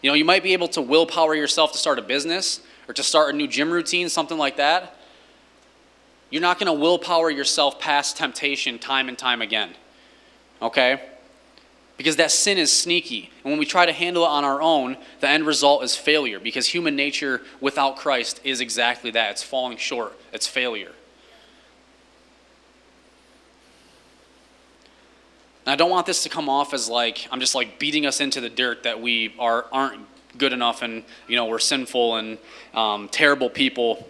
You 0.02 0.10
know, 0.10 0.14
you 0.14 0.24
might 0.24 0.44
be 0.44 0.54
able 0.54 0.70
to 0.70 0.82
willpower 0.82 1.36
yourself 1.36 1.74
to 1.74 1.78
start 1.78 2.00
a 2.00 2.04
business 2.04 2.62
or 2.90 2.94
to 2.94 3.04
start 3.04 3.34
a 3.34 3.38
new 3.38 3.48
gym 3.48 3.72
routine, 3.72 4.10
something 4.10 4.38
like 4.38 4.58
that. 4.58 4.98
You're 6.30 6.42
not 6.42 6.60
going 6.60 6.68
to 6.68 6.74
willpower 6.74 7.30
yourself 7.30 7.80
past 7.80 8.18
temptation 8.18 8.80
time 8.80 9.08
and 9.08 9.18
time 9.18 9.42
again. 9.42 9.76
Okay? 10.62 11.00
because 12.00 12.16
that 12.16 12.32
sin 12.32 12.58
is 12.58 12.72
sneaky. 12.72 13.30
And 13.44 13.52
when 13.52 13.60
we 13.60 13.66
try 13.66 13.86
to 13.86 13.92
handle 13.92 14.24
it 14.24 14.30
on 14.30 14.46
our 14.46 14.62
own, 14.62 14.96
the 15.20 15.28
end 15.28 15.46
result 15.46 15.84
is 15.84 15.98
failure 15.98 16.40
because 16.40 16.66
human 16.66 16.96
nature 16.96 17.42
without 17.60 17.98
Christ 17.98 18.40
is 18.46 18.62
exactly 18.62 19.12
that 19.12 19.32
it's 19.32 19.44
falling 19.44 19.76
short, 19.76 20.18
it's 20.32 20.48
failure. 20.48 20.94
And 25.66 25.74
I 25.74 25.76
don't 25.76 25.90
want 25.90 26.06
this 26.06 26.24
to 26.24 26.30
come 26.30 26.48
off 26.48 26.74
as 26.74 26.88
like 26.88 27.28
I'm 27.34 27.42
just 27.42 27.54
like 27.54 27.80
beating 27.80 28.06
us 28.06 28.22
into 28.22 28.40
the 28.40 28.50
dirt 28.50 28.84
that 28.84 29.02
we 29.02 29.36
are 29.38 29.66
aren't 29.70 30.09
good 30.40 30.54
enough 30.54 30.82
and 30.82 31.04
you 31.28 31.36
know 31.36 31.46
we're 31.46 31.60
sinful 31.60 32.16
and 32.16 32.38
um, 32.74 33.08
terrible 33.10 33.50
people. 33.50 34.08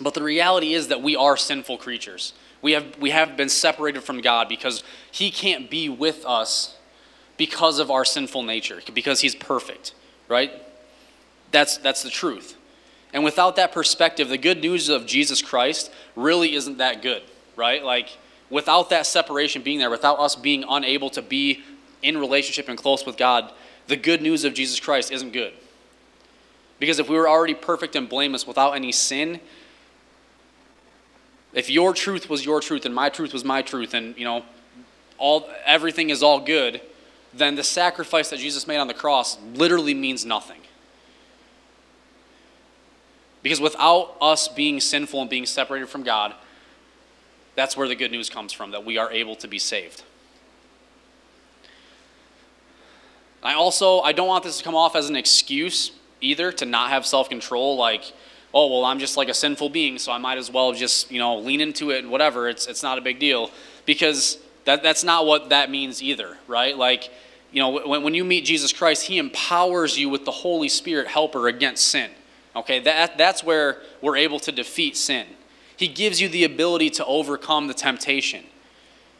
But 0.00 0.14
the 0.14 0.22
reality 0.22 0.74
is 0.74 0.88
that 0.88 1.00
we 1.02 1.14
are 1.14 1.36
sinful 1.36 1.78
creatures. 1.78 2.32
We 2.62 2.72
have 2.72 2.98
we 2.98 3.10
have 3.10 3.36
been 3.36 3.48
separated 3.48 4.02
from 4.02 4.20
God 4.20 4.48
because 4.48 4.82
He 5.12 5.30
can't 5.30 5.70
be 5.70 5.88
with 5.88 6.24
us 6.26 6.76
because 7.36 7.78
of 7.78 7.90
our 7.90 8.04
sinful 8.04 8.42
nature, 8.42 8.80
because 8.94 9.20
he's 9.20 9.34
perfect, 9.34 9.94
right? 10.28 10.52
That's, 11.50 11.76
that's 11.78 12.02
the 12.02 12.10
truth. 12.10 12.56
And 13.12 13.24
without 13.24 13.56
that 13.56 13.72
perspective, 13.72 14.28
the 14.28 14.38
good 14.38 14.60
news 14.60 14.88
of 14.88 15.06
Jesus 15.06 15.42
Christ 15.42 15.92
really 16.14 16.54
isn't 16.54 16.78
that 16.78 17.02
good, 17.02 17.22
right? 17.54 17.82
Like, 17.82 18.16
without 18.50 18.90
that 18.90 19.06
separation 19.06 19.62
being 19.62 19.78
there, 19.78 19.90
without 19.90 20.18
us 20.18 20.36
being 20.36 20.64
unable 20.68 21.10
to 21.10 21.22
be 21.22 21.62
in 22.02 22.18
relationship 22.18 22.68
and 22.68 22.78
close 22.78 23.06
with 23.06 23.16
God, 23.16 23.52
the 23.86 23.96
good 23.96 24.22
news 24.22 24.44
of 24.44 24.54
Jesus 24.54 24.80
Christ 24.80 25.12
isn't 25.12 25.32
good. 25.32 25.52
Because 26.78 26.98
if 26.98 27.08
we 27.08 27.16
were 27.16 27.28
already 27.28 27.54
perfect 27.54 27.96
and 27.96 28.08
blameless 28.08 28.46
without 28.46 28.72
any 28.72 28.92
sin, 28.92 29.40
if 31.52 31.70
your 31.70 31.94
truth 31.94 32.28
was 32.28 32.44
your 32.44 32.60
truth 32.60 32.84
and 32.84 32.94
my 32.94 33.08
truth 33.08 33.32
was 33.32 33.44
my 33.44 33.62
truth 33.62 33.94
and, 33.94 34.16
you 34.18 34.24
know, 34.24 34.44
all 35.18 35.48
everything 35.64 36.10
is 36.10 36.22
all 36.22 36.40
good, 36.40 36.82
then 37.32 37.54
the 37.54 37.64
sacrifice 37.64 38.28
that 38.30 38.38
Jesus 38.38 38.66
made 38.66 38.76
on 38.76 38.88
the 38.88 38.94
cross 38.94 39.38
literally 39.54 39.94
means 39.94 40.26
nothing. 40.26 40.60
Because 43.42 43.60
without 43.60 44.16
us 44.20 44.48
being 44.48 44.80
sinful 44.80 45.20
and 45.20 45.30
being 45.30 45.46
separated 45.46 45.88
from 45.88 46.02
God, 46.02 46.34
that's 47.54 47.76
where 47.76 47.88
the 47.88 47.94
good 47.94 48.10
news 48.10 48.28
comes 48.28 48.52
from 48.52 48.72
that 48.72 48.84
we 48.84 48.98
are 48.98 49.10
able 49.10 49.36
to 49.36 49.48
be 49.48 49.58
saved. 49.58 50.02
I 53.42 53.54
also 53.54 54.00
I 54.00 54.12
don't 54.12 54.28
want 54.28 54.44
this 54.44 54.58
to 54.58 54.64
come 54.64 54.74
off 54.74 54.96
as 54.96 55.08
an 55.08 55.16
excuse 55.16 55.92
either 56.20 56.52
to 56.52 56.64
not 56.64 56.90
have 56.90 57.06
self-control 57.06 57.76
like 57.76 58.12
oh 58.54 58.70
well 58.70 58.84
I'm 58.84 58.98
just 58.98 59.16
like 59.16 59.28
a 59.28 59.34
sinful 59.34 59.68
being 59.70 59.98
so 59.98 60.12
I 60.12 60.18
might 60.18 60.38
as 60.38 60.50
well 60.50 60.72
just, 60.72 61.10
you 61.10 61.18
know, 61.18 61.38
lean 61.38 61.60
into 61.60 61.90
it 61.90 62.02
and 62.02 62.10
whatever, 62.10 62.48
it's 62.48 62.66
it's 62.66 62.82
not 62.82 62.98
a 62.98 63.00
big 63.00 63.18
deal 63.18 63.50
because 63.84 64.38
that 64.64 64.82
that's 64.82 65.04
not 65.04 65.26
what 65.26 65.50
that 65.50 65.70
means 65.70 66.02
either, 66.02 66.36
right? 66.46 66.76
Like 66.76 67.10
you 67.52 67.62
know, 67.62 67.80
when, 67.86 68.02
when 68.02 68.14
you 68.14 68.24
meet 68.24 68.44
Jesus 68.44 68.72
Christ, 68.72 69.04
He 69.04 69.18
empowers 69.18 69.98
you 69.98 70.08
with 70.08 70.24
the 70.24 70.30
Holy 70.30 70.68
Spirit 70.68 71.06
helper 71.06 71.48
against 71.48 71.86
sin. 71.86 72.10
Okay, 72.54 72.80
that, 72.80 73.18
that's 73.18 73.44
where 73.44 73.82
we're 74.00 74.16
able 74.16 74.40
to 74.40 74.52
defeat 74.52 74.96
sin. 74.96 75.26
He 75.76 75.88
gives 75.88 76.20
you 76.20 76.28
the 76.28 76.44
ability 76.44 76.90
to 76.90 77.04
overcome 77.04 77.66
the 77.66 77.74
temptation. 77.74 78.44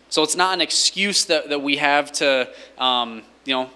So 0.08 0.22
it's 0.22 0.36
not 0.36 0.54
an 0.54 0.62
excuse 0.62 1.26
that, 1.26 1.50
that 1.50 1.60
we 1.62 1.76
have 1.76 2.12
to, 2.12 2.48
um, 2.78 3.22
you 3.44 3.52
know, 3.52 3.70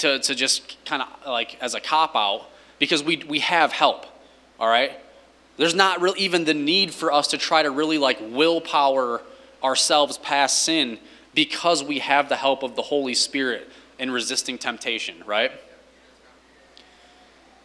to, 0.00 0.18
to 0.18 0.34
just 0.34 0.82
kind 0.84 1.02
of 1.02 1.08
like 1.26 1.56
as 1.62 1.74
a 1.74 1.80
cop 1.80 2.14
out 2.14 2.48
because 2.78 3.02
we, 3.02 3.22
we 3.28 3.40
have 3.40 3.72
help. 3.72 4.06
All 4.58 4.68
right? 4.68 4.92
There's 5.56 5.74
not 5.74 6.00
really 6.00 6.20
even 6.20 6.44
the 6.44 6.54
need 6.54 6.92
for 6.92 7.12
us 7.12 7.28
to 7.28 7.38
try 7.38 7.62
to 7.62 7.70
really 7.70 7.98
like 7.98 8.18
willpower 8.20 9.22
ourselves 9.62 10.18
past 10.18 10.62
sin 10.62 10.98
because 11.34 11.84
we 11.84 11.98
have 11.98 12.28
the 12.28 12.36
help 12.36 12.62
of 12.62 12.76
the 12.76 12.82
Holy 12.82 13.14
Spirit 13.14 13.68
in 13.98 14.10
resisting 14.10 14.58
temptation, 14.58 15.16
right? 15.26 15.52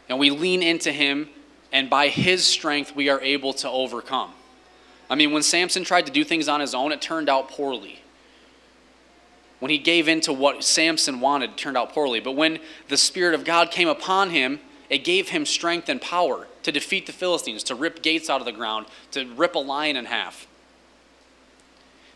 And 0.10 0.20
we 0.20 0.30
lean 0.30 0.62
into 0.62 0.92
Him, 0.92 1.30
and 1.72 1.90
by 1.90 2.10
His 2.10 2.46
strength, 2.46 2.96
we 2.96 3.10
are 3.10 3.22
able 3.22 3.54
to 3.54 3.70
overcome. 3.70 4.32
I 5.10 5.16
mean, 5.16 5.32
when 5.32 5.42
Samson 5.42 5.84
tried 5.84 6.06
to 6.08 6.12
do 6.12 6.24
things 6.24 6.48
on 6.48 6.60
his 6.60 6.76
own, 6.76 6.92
it 6.92 7.02
turned 7.02 7.30
out 7.30 7.50
poorly. 7.50 8.02
When 9.60 9.72
he 9.72 9.78
gave 9.78 10.08
in 10.08 10.22
to 10.22 10.34
what 10.34 10.64
Samson 10.64 11.20
wanted, 11.20 11.52
it 11.52 11.58
turned 11.58 11.78
out 11.78 11.94
poorly. 11.94 12.20
But 12.20 12.34
when 12.34 12.60
the 12.90 12.98
Spirit 12.98 13.34
of 13.34 13.46
God 13.46 13.72
came 13.72 13.88
upon 13.88 14.30
him, 14.32 14.60
it 14.90 15.04
gave 15.04 15.30
him 15.30 15.46
strength 15.46 15.90
and 15.90 16.02
power 16.02 16.48
to 16.64 16.72
defeat 16.72 17.06
the 17.06 17.14
Philistines, 17.14 17.64
to 17.64 17.76
rip 17.76 18.02
gates 18.02 18.30
out 18.30 18.42
of 18.42 18.46
the 18.46 18.52
ground, 18.52 18.86
to 19.12 19.26
rip 19.36 19.56
a 19.56 19.60
lion 19.60 19.96
in 19.96 20.06
half. 20.06 20.48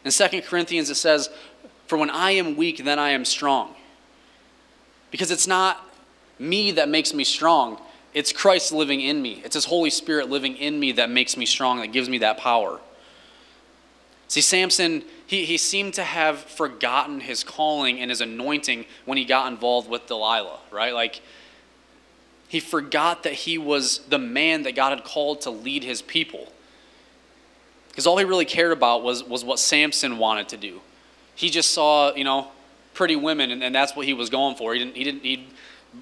In 0.04 0.12
2 0.12 0.42
Corinthians, 0.42 0.90
it 0.90 0.96
says, 0.96 1.30
For 1.88 1.98
when 1.98 2.10
I 2.10 2.32
am 2.32 2.56
weak, 2.56 2.84
then 2.84 3.00
I 3.00 3.10
am 3.12 3.26
strong. 3.26 3.76
Because 5.12 5.32
it's 5.32 5.48
not 5.48 5.84
me 6.38 6.72
that 6.72 6.90
makes 6.90 7.14
me 7.14 7.24
strong, 7.24 7.80
it's 8.14 8.32
Christ 8.32 8.72
living 8.72 9.02
in 9.02 9.22
me. 9.22 9.42
It's 9.44 9.56
His 9.56 9.66
Holy 9.66 9.90
Spirit 9.90 10.30
living 10.30 10.56
in 10.58 10.80
me 10.80 10.94
that 10.94 11.10
makes 11.10 11.38
me 11.38 11.46
strong, 11.46 11.80
that 11.80 11.88
gives 11.88 12.10
me 12.10 12.20
that 12.20 12.38
power. 12.38 12.80
See, 14.30 14.42
Samson, 14.42 15.04
he, 15.26 15.44
he 15.44 15.58
seemed 15.58 15.96
to 15.96 16.04
have 16.04 16.38
forgotten 16.40 17.20
his 17.20 17.44
calling 17.44 18.00
and 18.00 18.12
his 18.12 18.22
anointing 18.22 18.86
when 19.06 19.18
he 19.18 19.26
got 19.26 19.52
involved 19.52 19.90
with 19.90 20.06
Delilah, 20.06 20.60
right? 20.72 20.94
Like, 20.94 21.22
he 22.48 22.60
forgot 22.60 23.24
that 23.24 23.34
he 23.34 23.58
was 23.58 24.00
the 24.08 24.20
man 24.20 24.64
that 24.64 24.76
God 24.76 24.92
had 24.92 25.04
called 25.04 25.42
to 25.42 25.50
lead 25.50 25.84
his 25.84 26.04
people. 26.04 26.54
Because 27.90 28.06
all 28.06 28.18
he 28.18 28.24
really 28.24 28.46
cared 28.46 28.72
about 28.72 29.04
was, 29.04 29.24
was 29.24 29.44
what 29.44 29.58
Samson 29.58 30.20
wanted 30.20 30.48
to 30.50 30.58
do. 30.58 30.80
He 31.34 31.50
just 31.50 31.72
saw, 31.72 32.14
you 32.14 32.24
know, 32.24 32.50
pretty 32.94 33.16
women, 33.16 33.50
and, 33.50 33.64
and 33.64 33.74
that's 33.74 33.96
what 33.96 34.06
he 34.06 34.14
was 34.14 34.30
going 34.30 34.56
for. 34.56 34.74
He 34.74 34.80
didn't, 34.80 34.96
he 34.96 35.04
didn't, 35.04 35.24
he 35.24 35.48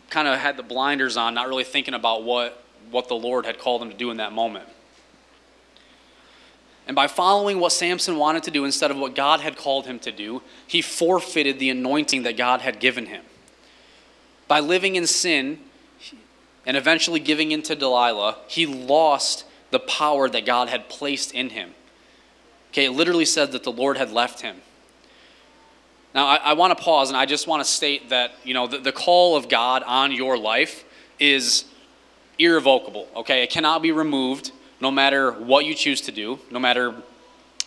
kind 0.09 0.27
of 0.27 0.37
had 0.37 0.57
the 0.57 0.63
blinders 0.63 1.15
on, 1.15 1.33
not 1.33 1.47
really 1.47 1.63
thinking 1.63 1.93
about 1.93 2.23
what, 2.23 2.61
what 2.91 3.07
the 3.07 3.15
Lord 3.15 3.45
had 3.45 3.57
called 3.57 3.81
him 3.81 3.89
to 3.89 3.95
do 3.95 4.11
in 4.11 4.17
that 4.17 4.33
moment. 4.33 4.67
And 6.88 6.95
by 6.95 7.08
following 7.08 7.60
what 7.60 7.73
Samson 7.73 8.15
wanted 8.15 8.43
to 8.43 8.52
do 8.52 8.63
instead 8.63 8.91
of 8.91 8.97
what 8.97 9.13
God 9.13 9.41
had 9.41 9.58
called 9.58 9.86
him 9.86 10.00
to 10.00 10.12
do, 10.12 10.41
he 10.65 10.82
forfeited 10.82 11.60
the 11.60 11.69
anointing 11.69 12.23
that 12.23 12.38
God 12.38 12.62
had 12.62 12.80
given 12.80 13.08
him. 13.08 13.23
By 14.47 14.62
living 14.62 14.95
in 14.95 15.06
sin 15.06 15.60
and 16.65 16.78
eventually 16.78 17.19
giving 17.19 17.52
in 17.52 17.62
to 17.63 17.76
Delilah, 17.76 18.38
he 18.47 18.65
lost 18.65 19.43
the 19.69 19.80
power 19.80 20.30
that 20.30 20.45
God 20.45 20.69
had 20.69 20.88
placed 20.88 21.34
in 21.34 21.50
him. 21.50 21.73
Okay, 22.71 22.86
it 22.86 22.91
literally 22.91 23.26
said 23.26 23.52
that 23.52 23.63
the 23.63 23.71
Lord 23.71 23.97
had 23.97 24.12
left 24.12 24.41
him. 24.41 24.56
Now, 26.15 26.26
I, 26.26 26.36
I 26.38 26.54
want 26.54 26.78
to 26.78 26.82
pause 26.82 27.10
and 27.10 27.17
I 27.17 27.26
just 27.26 27.47
want 27.47 27.63
to 27.63 27.69
state 27.69 28.10
that, 28.10 28.32
you 28.45 28.54
know, 28.54 28.65
the, 28.65 28.78
the 28.78 28.93
call 28.93 29.36
of 29.36 29.50
God 29.50 29.84
on 29.86 30.13
your 30.13 30.38
life 30.38 30.86
is 31.19 31.65
irrevocable, 32.39 33.10
okay? 33.15 33.43
It 33.43 33.50
cannot 33.50 33.82
be 33.82 33.91
removed 33.91 34.52
no 34.79 34.91
matter 34.91 35.31
what 35.31 35.65
you 35.65 35.73
choose 35.73 36.01
to 36.01 36.11
do, 36.11 36.39
no 36.51 36.59
matter 36.59 36.95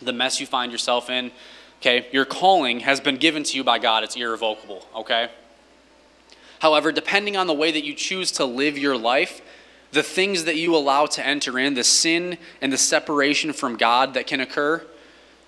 the 0.00 0.12
mess 0.12 0.40
you 0.40 0.46
find 0.46 0.72
yourself 0.72 1.10
in, 1.10 1.30
okay? 1.80 2.06
Your 2.12 2.24
calling 2.24 2.80
has 2.80 3.00
been 3.00 3.16
given 3.16 3.42
to 3.44 3.56
you 3.56 3.64
by 3.64 3.78
God, 3.78 4.04
it's 4.04 4.16
irrevocable, 4.16 4.86
okay? 4.94 5.30
However, 6.60 6.92
depending 6.92 7.36
on 7.36 7.46
the 7.46 7.54
way 7.54 7.72
that 7.72 7.84
you 7.84 7.94
choose 7.94 8.30
to 8.32 8.44
live 8.44 8.76
your 8.76 8.96
life, 8.96 9.40
the 9.92 10.02
things 10.02 10.44
that 10.44 10.56
you 10.56 10.76
allow 10.76 11.06
to 11.06 11.26
enter 11.26 11.58
in, 11.58 11.74
the 11.74 11.84
sin 11.84 12.38
and 12.60 12.72
the 12.72 12.78
separation 12.78 13.52
from 13.52 13.76
God 13.76 14.14
that 14.14 14.26
can 14.26 14.40
occur, 14.40 14.84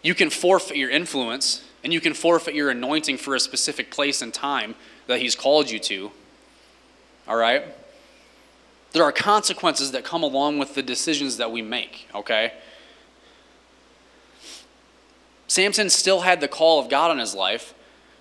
you 0.03 0.15
can 0.15 0.31
forfeit 0.31 0.77
your 0.77 0.91
influence 0.91 1.65
and 1.85 1.93
you 1.93 2.01
can 2.01 2.15
forfeit 2.15 2.55
your 2.55 2.71
anointing 2.71 3.19
for 3.19 3.35
a 3.35 3.41
specific 3.41 3.91
place 3.91 4.23
and 4.23 4.33
time 4.33 4.75
that 5.07 5.21
He's 5.21 5.37
called 5.37 5.71
you 5.71 5.79
to. 5.81 6.11
All 7.29 7.37
right? 7.37 7.65
There 8.93 9.03
are 9.05 9.13
consequences 9.13 9.93
that 9.93 10.05
come 10.05 10.23
along 10.23 10.59
with 10.59 10.75
the 10.75 10.83
decisions 10.83 11.39
that 11.39 11.51
we 11.51 11.63
make, 11.63 12.09
okay? 12.15 12.53
Samson 15.47 15.91
still 15.91 16.21
had 16.21 16.41
the 16.41 16.49
call 16.49 16.81
of 16.81 16.89
God 16.89 17.11
on 17.11 17.19
his 17.19 17.35
life, 17.35 17.75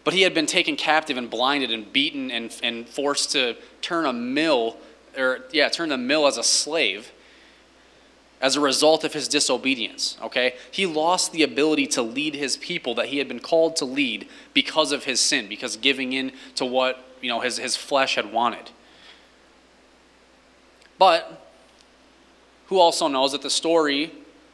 but 0.03 0.13
he 0.13 0.21
had 0.21 0.33
been 0.33 0.45
taken 0.45 0.75
captive 0.75 1.17
and 1.17 1.29
blinded 1.29 1.71
and 1.71 1.91
beaten 1.91 2.31
and, 2.31 2.57
and 2.63 2.87
forced 2.87 3.31
to 3.31 3.55
turn 3.81 4.05
a 4.05 4.13
mill, 4.13 4.77
or 5.17 5.41
yeah, 5.51 5.69
turn 5.69 5.89
the 5.89 5.97
mill 5.97 6.25
as 6.25 6.37
a 6.37 6.43
slave 6.43 7.11
as 8.41 8.55
a 8.55 8.59
result 8.59 9.03
of 9.03 9.13
his 9.13 9.27
disobedience. 9.27 10.17
Okay? 10.21 10.55
He 10.71 10.85
lost 10.85 11.31
the 11.31 11.43
ability 11.43 11.87
to 11.87 12.01
lead 12.01 12.33
his 12.33 12.57
people 12.57 12.95
that 12.95 13.07
he 13.07 13.19
had 13.19 13.27
been 13.27 13.39
called 13.39 13.75
to 13.77 13.85
lead 13.85 14.27
because 14.53 14.91
of 14.91 15.03
his 15.03 15.21
sin, 15.21 15.47
because 15.47 15.77
giving 15.77 16.13
in 16.13 16.31
to 16.55 16.65
what 16.65 17.05
you 17.21 17.29
know 17.29 17.39
his, 17.39 17.57
his 17.57 17.75
flesh 17.75 18.15
had 18.15 18.33
wanted. 18.33 18.71
But 21.01 21.41
who 22.67 22.77
also 22.77 23.07
knows 23.07 23.31
that 23.31 23.41
the 23.41 23.49
story 23.49 24.11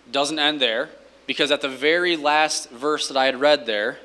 doesn't 0.10 0.40
end 0.40 0.62
there, 0.62 0.88
because 1.26 1.52
at 1.52 1.60
the 1.60 1.68
very 1.68 2.16
last 2.16 2.70
verse 2.70 3.10
that 3.10 3.18
I 3.18 3.26
had 3.26 3.42
read 3.42 3.66
there, 3.66 3.98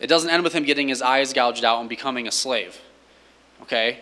it 0.00 0.08
doesn't 0.08 0.28
end 0.28 0.44
with 0.44 0.52
him 0.52 0.64
getting 0.64 0.88
his 0.88 1.00
eyes 1.00 1.32
gouged 1.32 1.64
out 1.64 1.80
and 1.80 1.88
becoming 1.88 2.28
a 2.28 2.30
slave. 2.30 2.78
Okay? 3.62 4.00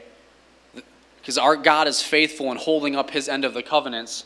Because 1.20 1.38
our 1.38 1.54
God 1.54 1.86
is 1.86 2.02
faithful 2.02 2.50
in 2.50 2.56
holding 2.56 2.96
up 2.96 3.10
his 3.10 3.28
end 3.28 3.44
of 3.44 3.54
the 3.54 3.62
covenants. 3.62 4.24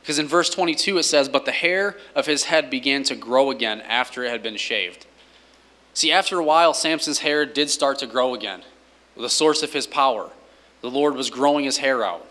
Because 0.00 0.20
in 0.20 0.28
verse 0.28 0.48
22 0.48 0.98
it 0.98 1.02
says, 1.02 1.28
But 1.28 1.44
the 1.44 1.50
hair 1.50 1.96
of 2.14 2.26
his 2.26 2.44
head 2.44 2.70
began 2.70 3.02
to 3.02 3.16
grow 3.16 3.50
again 3.50 3.80
after 3.80 4.22
it 4.22 4.30
had 4.30 4.44
been 4.44 4.58
shaved. 4.58 5.06
See, 5.92 6.12
after 6.12 6.38
a 6.38 6.44
while, 6.44 6.72
Samson's 6.72 7.18
hair 7.18 7.44
did 7.44 7.68
start 7.68 7.98
to 7.98 8.06
grow 8.06 8.32
again, 8.32 8.62
the 9.16 9.28
source 9.28 9.62
of 9.62 9.72
his 9.72 9.86
power. 9.86 10.30
The 10.80 10.90
Lord 10.90 11.14
was 11.14 11.30
growing 11.30 11.64
his 11.64 11.78
hair 11.78 12.04
out. 12.04 12.26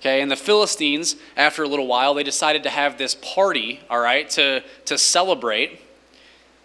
Okay, 0.00 0.20
and 0.20 0.28
the 0.28 0.36
Philistines, 0.36 1.14
after 1.36 1.62
a 1.62 1.68
little 1.68 1.86
while, 1.86 2.14
they 2.14 2.24
decided 2.24 2.64
to 2.64 2.70
have 2.70 2.98
this 2.98 3.14
party, 3.14 3.80
all 3.88 4.00
right, 4.00 4.28
to, 4.30 4.64
to 4.86 4.98
celebrate 4.98 5.80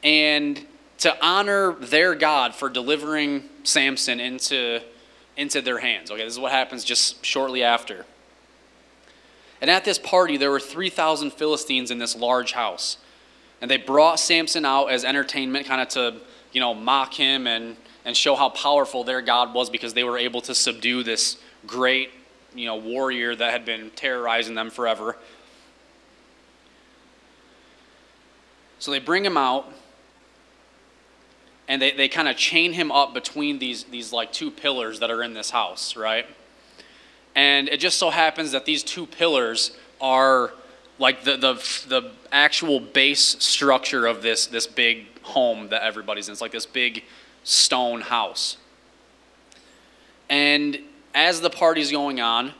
and 0.01 0.65
to 0.99 1.15
honor 1.23 1.73
their 1.73 2.15
God 2.15 2.55
for 2.55 2.67
delivering 2.67 3.43
Samson 3.63 4.19
into, 4.19 4.81
into 5.35 5.61
their 5.61 5.77
hands. 5.77 6.09
Okay, 6.09 6.23
this 6.23 6.33
is 6.33 6.39
what 6.39 6.51
happens 6.51 6.83
just 6.83 7.23
shortly 7.23 7.61
after. 7.61 8.07
And 9.61 9.69
at 9.69 9.85
this 9.85 9.99
party, 9.99 10.37
there 10.37 10.49
were 10.49 10.59
3,000 10.59 11.31
Philistines 11.31 11.91
in 11.91 11.99
this 11.99 12.15
large 12.15 12.53
house. 12.53 12.97
And 13.61 13.69
they 13.69 13.77
brought 13.77 14.19
Samson 14.19 14.65
out 14.65 14.87
as 14.87 15.03
entertainment, 15.03 15.67
kind 15.67 15.81
of 15.81 15.89
to, 15.89 16.15
you 16.53 16.59
know, 16.59 16.73
mock 16.73 17.13
him 17.13 17.47
and, 17.47 17.77
and 18.07 18.15
show 18.15 18.35
how 18.35 18.47
powerful 18.47 19.03
their 19.03 19.21
God 19.21 19.53
was 19.53 19.69
because 19.69 19.93
they 19.93 20.05
were 20.05 20.17
able 20.17 20.39
to 20.39 20.55
subdue 20.55 21.03
this 21.03 21.35
great 21.67 22.09
you 22.55 22.65
know, 22.65 22.77
warrior 22.77 23.35
that 23.35 23.51
had 23.51 23.65
been 23.65 23.91
terrorizing 23.97 24.55
them 24.55 24.69
forever. 24.69 25.17
So 28.79 28.91
they 28.91 28.99
bring 28.99 29.25
him 29.25 29.35
out 29.35 29.69
and 31.67 31.81
they, 31.81 31.91
they 31.91 32.07
kind 32.07 32.29
of 32.29 32.37
chain 32.37 32.71
him 32.71 32.93
up 32.93 33.13
between 33.13 33.59
these, 33.59 33.83
these 33.83 34.13
like 34.13 34.31
two 34.31 34.51
pillars 34.51 35.01
that 35.01 35.11
are 35.11 35.21
in 35.21 35.33
this 35.33 35.49
house, 35.49 35.97
right? 35.97 36.25
And 37.35 37.67
it 37.67 37.81
just 37.81 37.97
so 37.97 38.09
happens 38.09 38.53
that 38.53 38.63
these 38.63 38.83
two 38.83 39.05
pillars 39.05 39.75
are 39.99 40.53
like 40.97 41.25
the, 41.25 41.35
the, 41.35 41.55
the 41.89 42.11
actual 42.31 42.79
base 42.79 43.35
structure 43.43 44.07
of 44.07 44.21
this, 44.21 44.47
this 44.47 44.65
big 44.65 45.07
home 45.23 45.67
that 45.69 45.83
everybody's 45.83 46.29
in. 46.29 46.31
It's 46.31 46.39
like 46.39 46.53
this 46.53 46.65
big 46.65 47.03
stone 47.47 48.01
house. 48.01 48.57
And 50.29 50.77
as 51.15 51.39
the 51.39 51.49
party's 51.49 51.91
going 51.91 52.19
on, 52.19 52.51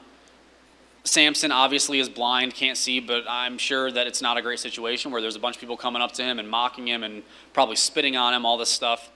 Samson 1.04 1.52
obviously 1.52 2.00
is 2.00 2.08
blind, 2.08 2.54
can't 2.54 2.78
see, 2.78 3.02
but 3.02 3.26
I'm 3.28 3.58
sure 3.58 3.91
that 3.91 4.08
it's 4.08 4.21
not 4.21 4.38
a 4.38 4.41
great 4.41 4.60
situation 4.60 5.12
where 5.12 5.21
there's 5.21 5.36
a 5.36 5.39
bunch 5.39 5.58
of 5.58 5.60
people 5.60 5.76
coming 5.76 6.02
up 6.02 6.13
to 6.13 6.23
him 6.23 6.39
and 6.39 6.50
mocking 6.50 6.88
him 6.88 7.04
and 7.04 7.23
probably 7.52 7.76
spitting 7.76 8.15
on 8.15 8.34
him, 8.34 8.45
all 8.45 8.58
this 8.58 8.69
stuff. 8.69 9.12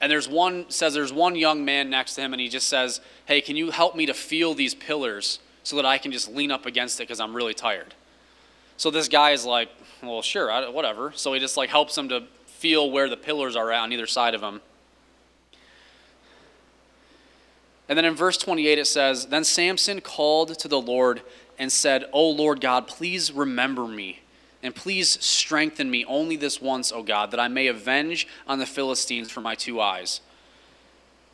And 0.00 0.10
there's 0.10 0.28
one 0.28 0.68
says 0.68 0.94
there's 0.94 1.12
one 1.12 1.36
young 1.36 1.64
man 1.64 1.88
next 1.88 2.16
to 2.16 2.20
him, 2.20 2.32
and 2.32 2.40
he 2.40 2.48
just 2.48 2.68
says, 2.68 3.00
"Hey, 3.26 3.40
can 3.40 3.54
you 3.54 3.70
help 3.70 3.94
me 3.94 4.06
to 4.06 4.14
feel 4.14 4.54
these 4.54 4.74
pillars 4.74 5.38
so 5.62 5.76
that 5.76 5.86
I 5.86 5.98
can 5.98 6.10
just 6.10 6.28
lean 6.28 6.50
up 6.50 6.66
against 6.66 6.98
it 6.98 7.04
because 7.04 7.20
I'm 7.20 7.36
really 7.36 7.54
tired?" 7.54 7.94
So 8.76 8.90
this 8.90 9.08
guy 9.08 9.30
is 9.30 9.44
like, 9.44 9.68
"Well, 10.02 10.22
sure, 10.22 10.72
whatever." 10.72 11.12
So 11.14 11.32
he 11.34 11.40
just 11.40 11.56
like 11.56 11.70
helps 11.70 11.96
him 11.96 12.08
to 12.08 12.24
feel 12.60 12.90
where 12.90 13.08
the 13.08 13.16
pillars 13.16 13.56
are 13.56 13.72
at 13.72 13.80
on 13.80 13.92
either 13.92 14.06
side 14.06 14.34
of 14.34 14.42
them. 14.42 14.60
And 17.88 17.96
then 17.96 18.04
in 18.04 18.14
verse 18.14 18.36
28 18.36 18.78
it 18.78 18.86
says, 18.86 19.26
Then 19.26 19.44
Samson 19.44 20.02
called 20.02 20.58
to 20.58 20.68
the 20.68 20.80
Lord 20.80 21.22
and 21.58 21.72
said, 21.72 22.04
O 22.12 22.28
Lord 22.28 22.60
God, 22.60 22.86
please 22.86 23.32
remember 23.32 23.86
me, 23.86 24.20
and 24.62 24.74
please 24.74 25.18
strengthen 25.24 25.90
me 25.90 26.04
only 26.04 26.36
this 26.36 26.60
once, 26.60 26.92
O 26.92 27.02
God, 27.02 27.30
that 27.30 27.40
I 27.40 27.48
may 27.48 27.66
avenge 27.66 28.28
on 28.46 28.58
the 28.58 28.66
Philistines 28.66 29.30
for 29.30 29.40
my 29.40 29.54
two 29.54 29.80
eyes. 29.80 30.20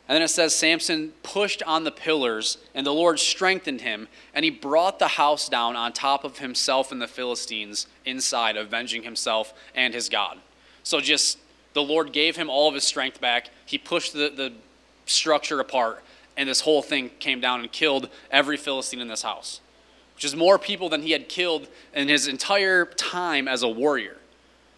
And 0.07 0.15
then 0.15 0.21
it 0.21 0.29
says, 0.29 0.55
Samson 0.55 1.11
pushed 1.21 1.61
on 1.63 1.83
the 1.83 1.91
pillars, 1.91 2.57
and 2.73 2.87
the 2.87 2.93
Lord 2.93 3.19
strengthened 3.19 3.81
him, 3.81 4.07
and 4.33 4.45
he 4.45 4.49
brought 4.49 4.99
the 4.99 5.09
house 5.09 5.49
down 5.49 5.75
on 5.75 5.91
top 5.91 6.23
of 6.23 6.37
himself 6.37 6.93
and 6.93 7.01
the 7.01 7.07
Philistines 7.07 7.87
inside, 8.05 8.55
avenging 8.55 9.03
himself 9.03 9.53
and 9.75 9.93
his 9.93 10.07
God. 10.07 10.39
So 10.87 11.01
just 11.01 11.37
the 11.73 11.83
Lord 11.83 12.13
gave 12.13 12.37
him 12.37 12.49
all 12.49 12.69
of 12.69 12.73
his 12.73 12.85
strength 12.85 13.19
back. 13.19 13.49
He 13.65 13.77
pushed 13.77 14.13
the, 14.13 14.31
the 14.33 14.53
structure 15.05 15.59
apart, 15.59 16.01
and 16.37 16.47
this 16.47 16.61
whole 16.61 16.81
thing 16.81 17.11
came 17.19 17.41
down 17.41 17.59
and 17.59 17.69
killed 17.69 18.07
every 18.31 18.55
Philistine 18.55 19.01
in 19.01 19.09
this 19.09 19.21
house, 19.21 19.59
which 20.15 20.23
is 20.23 20.33
more 20.33 20.57
people 20.57 20.87
than 20.87 21.01
he 21.01 21.11
had 21.11 21.27
killed 21.27 21.67
in 21.93 22.07
his 22.07 22.29
entire 22.29 22.85
time 22.85 23.49
as 23.49 23.63
a 23.63 23.67
warrior. 23.67 24.15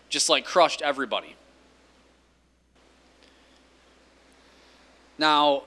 Just 0.09 0.29
like 0.29 0.45
crushed 0.45 0.81
everybody. 0.81 1.35
Now, 5.19 5.61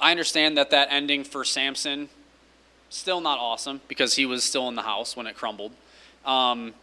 I 0.00 0.12
understand 0.12 0.56
that 0.56 0.70
that 0.70 0.86
ending 0.92 1.24
for 1.24 1.42
Samson 1.42 2.10
still 2.90 3.20
not 3.20 3.40
awesome 3.40 3.80
because 3.88 4.14
he 4.14 4.24
was 4.24 4.44
still 4.44 4.68
in 4.68 4.76
the 4.76 4.82
house 4.82 5.16
when 5.16 5.26
it 5.26 5.34
crumbled. 5.34 5.72
Um, 6.24 6.74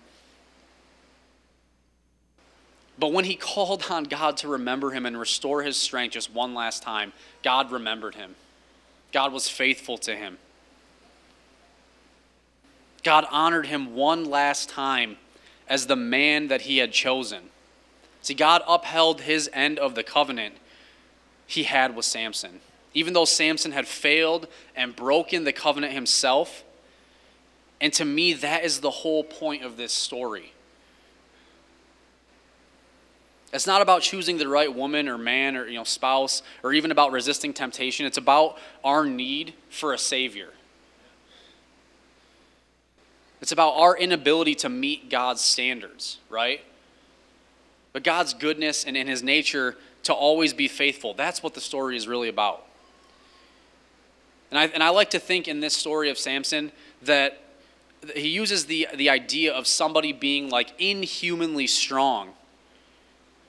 but 2.97 3.11
when 3.11 3.25
he 3.25 3.35
called 3.35 3.85
on 3.89 4.03
God 4.05 4.37
to 4.37 4.47
remember 4.47 4.91
him 4.91 5.05
and 5.05 5.19
restore 5.19 5.63
his 5.63 5.77
strength 5.77 6.13
just 6.13 6.33
one 6.33 6.53
last 6.53 6.83
time, 6.83 7.13
God 7.43 7.71
remembered 7.71 8.15
him. 8.15 8.35
God 9.11 9.31
was 9.31 9.47
faithful 9.47 9.97
to 9.99 10.15
him. 10.15 10.37
God 13.03 13.25
honored 13.29 13.67
him 13.67 13.95
one 13.95 14.25
last 14.25 14.69
time 14.69 15.17
as 15.67 15.87
the 15.87 15.95
man 15.95 16.47
that 16.47 16.61
he 16.61 16.77
had 16.77 16.91
chosen. 16.91 17.49
See, 18.21 18.33
God 18.33 18.61
upheld 18.67 19.21
his 19.21 19.49
end 19.53 19.77
of 19.77 19.95
the 19.95 20.03
covenant 20.03 20.55
he 21.45 21.63
had 21.63 21.95
with 21.95 22.05
Samson. 22.05 22.61
Even 22.93 23.13
though 23.13 23.25
Samson 23.25 23.71
had 23.71 23.87
failed 23.87 24.47
and 24.75 24.95
broken 24.95 25.43
the 25.43 25.51
covenant 25.51 25.93
himself, 25.93 26.63
and 27.81 27.91
to 27.93 28.05
me, 28.05 28.33
that 28.33 28.63
is 28.63 28.79
the 28.79 28.89
whole 28.89 29.23
point 29.23 29.63
of 29.63 29.75
this 29.75 29.91
story. 29.91 30.53
It's 33.53 33.67
not 33.67 33.83
about 33.83 34.01
choosing 34.01 34.39
the 34.39 34.47
right 34.47 34.73
woman 34.73 35.07
or 35.07 35.17
man 35.17 35.55
or 35.55 35.67
you 35.67 35.77
know 35.77 35.83
spouse 35.83 36.41
or 36.63 36.73
even 36.73 36.91
about 36.91 37.11
resisting 37.11 37.53
temptation. 37.53 38.05
It's 38.07 38.17
about 38.17 38.57
our 38.83 39.05
need 39.05 39.53
for 39.69 39.93
a 39.93 39.97
savior. 39.97 40.49
It's 43.41 43.51
about 43.51 43.73
our 43.73 43.95
inability 43.95 44.55
to 44.55 44.69
meet 44.69 45.09
God's 45.09 45.41
standards, 45.41 46.17
right? 46.29 46.61
But 47.91 48.03
God's 48.03 48.33
goodness 48.33 48.85
and 48.85 48.97
in 48.97 49.05
his 49.05 49.21
nature 49.21 49.75
to 50.03 50.13
always 50.13 50.53
be 50.53 50.67
faithful. 50.67 51.13
That's 51.13 51.43
what 51.43 51.53
the 51.53 51.61
story 51.61 51.95
is 51.95 52.07
really 52.07 52.29
about. 52.29 52.65
And 54.49 54.57
I, 54.57 54.65
and 54.67 54.81
I 54.81 54.89
like 54.89 55.09
to 55.11 55.19
think 55.19 55.47
in 55.47 55.59
this 55.59 55.75
story 55.75 56.09
of 56.09 56.17
Samson 56.17 56.71
that 57.01 57.39
he 58.15 58.29
uses 58.29 58.65
the, 58.65 58.87
the 58.95 59.09
idea 59.09 59.53
of 59.53 59.67
somebody 59.67 60.13
being 60.13 60.49
like 60.49 60.73
inhumanly 60.79 61.67
strong 61.67 62.33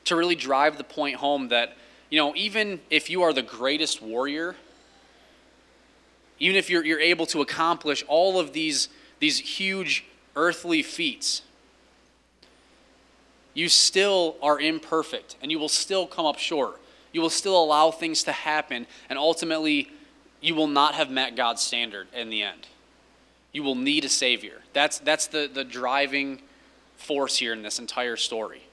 to 0.05 0.17
really 0.17 0.35
drive 0.35 0.79
the 0.79 0.85
point 0.85 1.17
home 1.17 1.49
that, 1.49 1.77
you 2.11 2.19
know, 2.19 2.35
even 2.37 2.81
if 2.91 3.09
you 3.11 3.23
are 3.23 3.33
the 3.33 3.43
greatest 3.43 4.03
warrior, 4.03 4.57
even 6.39 6.57
if 6.57 6.69
you're, 6.69 6.85
you're 6.85 7.01
able 7.01 7.27
to 7.27 7.41
accomplish 7.41 8.05
all 8.09 8.39
of 8.39 8.53
these, 8.53 8.89
these 9.21 9.39
huge 9.39 10.05
earthly 10.37 10.83
feats, 10.83 11.43
you 13.55 13.69
still 13.69 14.37
are 14.43 14.61
imperfect 14.61 15.37
and 15.41 15.51
you 15.51 15.59
will 15.59 15.69
still 15.69 16.07
come 16.07 16.27
up 16.27 16.39
short. 16.39 16.81
You 17.13 17.21
will 17.21 17.31
still 17.31 17.63
allow 17.63 17.93
things 17.93 18.25
to 18.25 18.33
happen, 18.33 18.89
and 19.09 19.17
ultimately, 19.21 19.89
you 20.41 20.57
will 20.57 20.67
not 20.67 20.97
have 20.97 21.11
met 21.11 21.37
God's 21.37 21.63
standard 21.63 22.09
in 22.13 22.29
the 22.29 22.43
end. 22.43 22.67
You 23.53 23.63
will 23.63 23.77
need 23.77 24.05
a 24.05 24.09
Savior. 24.09 24.63
That's, 24.73 24.99
that's 24.99 25.29
the, 25.29 25.49
the 25.53 25.63
driving 25.63 26.43
force 26.97 27.37
here 27.37 27.53
in 27.53 27.63
this 27.63 27.79
entire 27.79 28.17
story. 28.17 28.65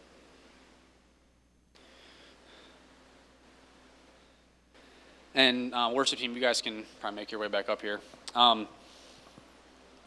And 5.33 5.73
uh, 5.73 5.91
worship 5.93 6.19
team, 6.19 6.35
you 6.35 6.41
guys 6.41 6.61
can 6.61 6.83
probably 6.99 7.21
make 7.21 7.31
your 7.31 7.39
way 7.39 7.47
back 7.47 7.69
up 7.69 7.81
here. 7.81 7.99
Um, 8.35 8.67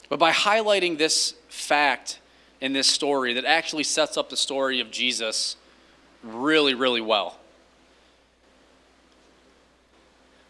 but 0.08 0.18
by 0.18 0.32
highlighting 0.32 0.98
this 0.98 1.34
fact 1.48 2.18
in 2.60 2.72
this 2.72 2.86
story 2.86 3.34
that 3.34 3.44
actually 3.44 3.84
sets 3.84 4.16
up 4.16 4.30
the 4.30 4.36
story 4.36 4.80
of 4.80 4.90
Jesus 4.90 5.56
really, 6.22 6.74
really 6.74 7.00
well. 7.00 7.38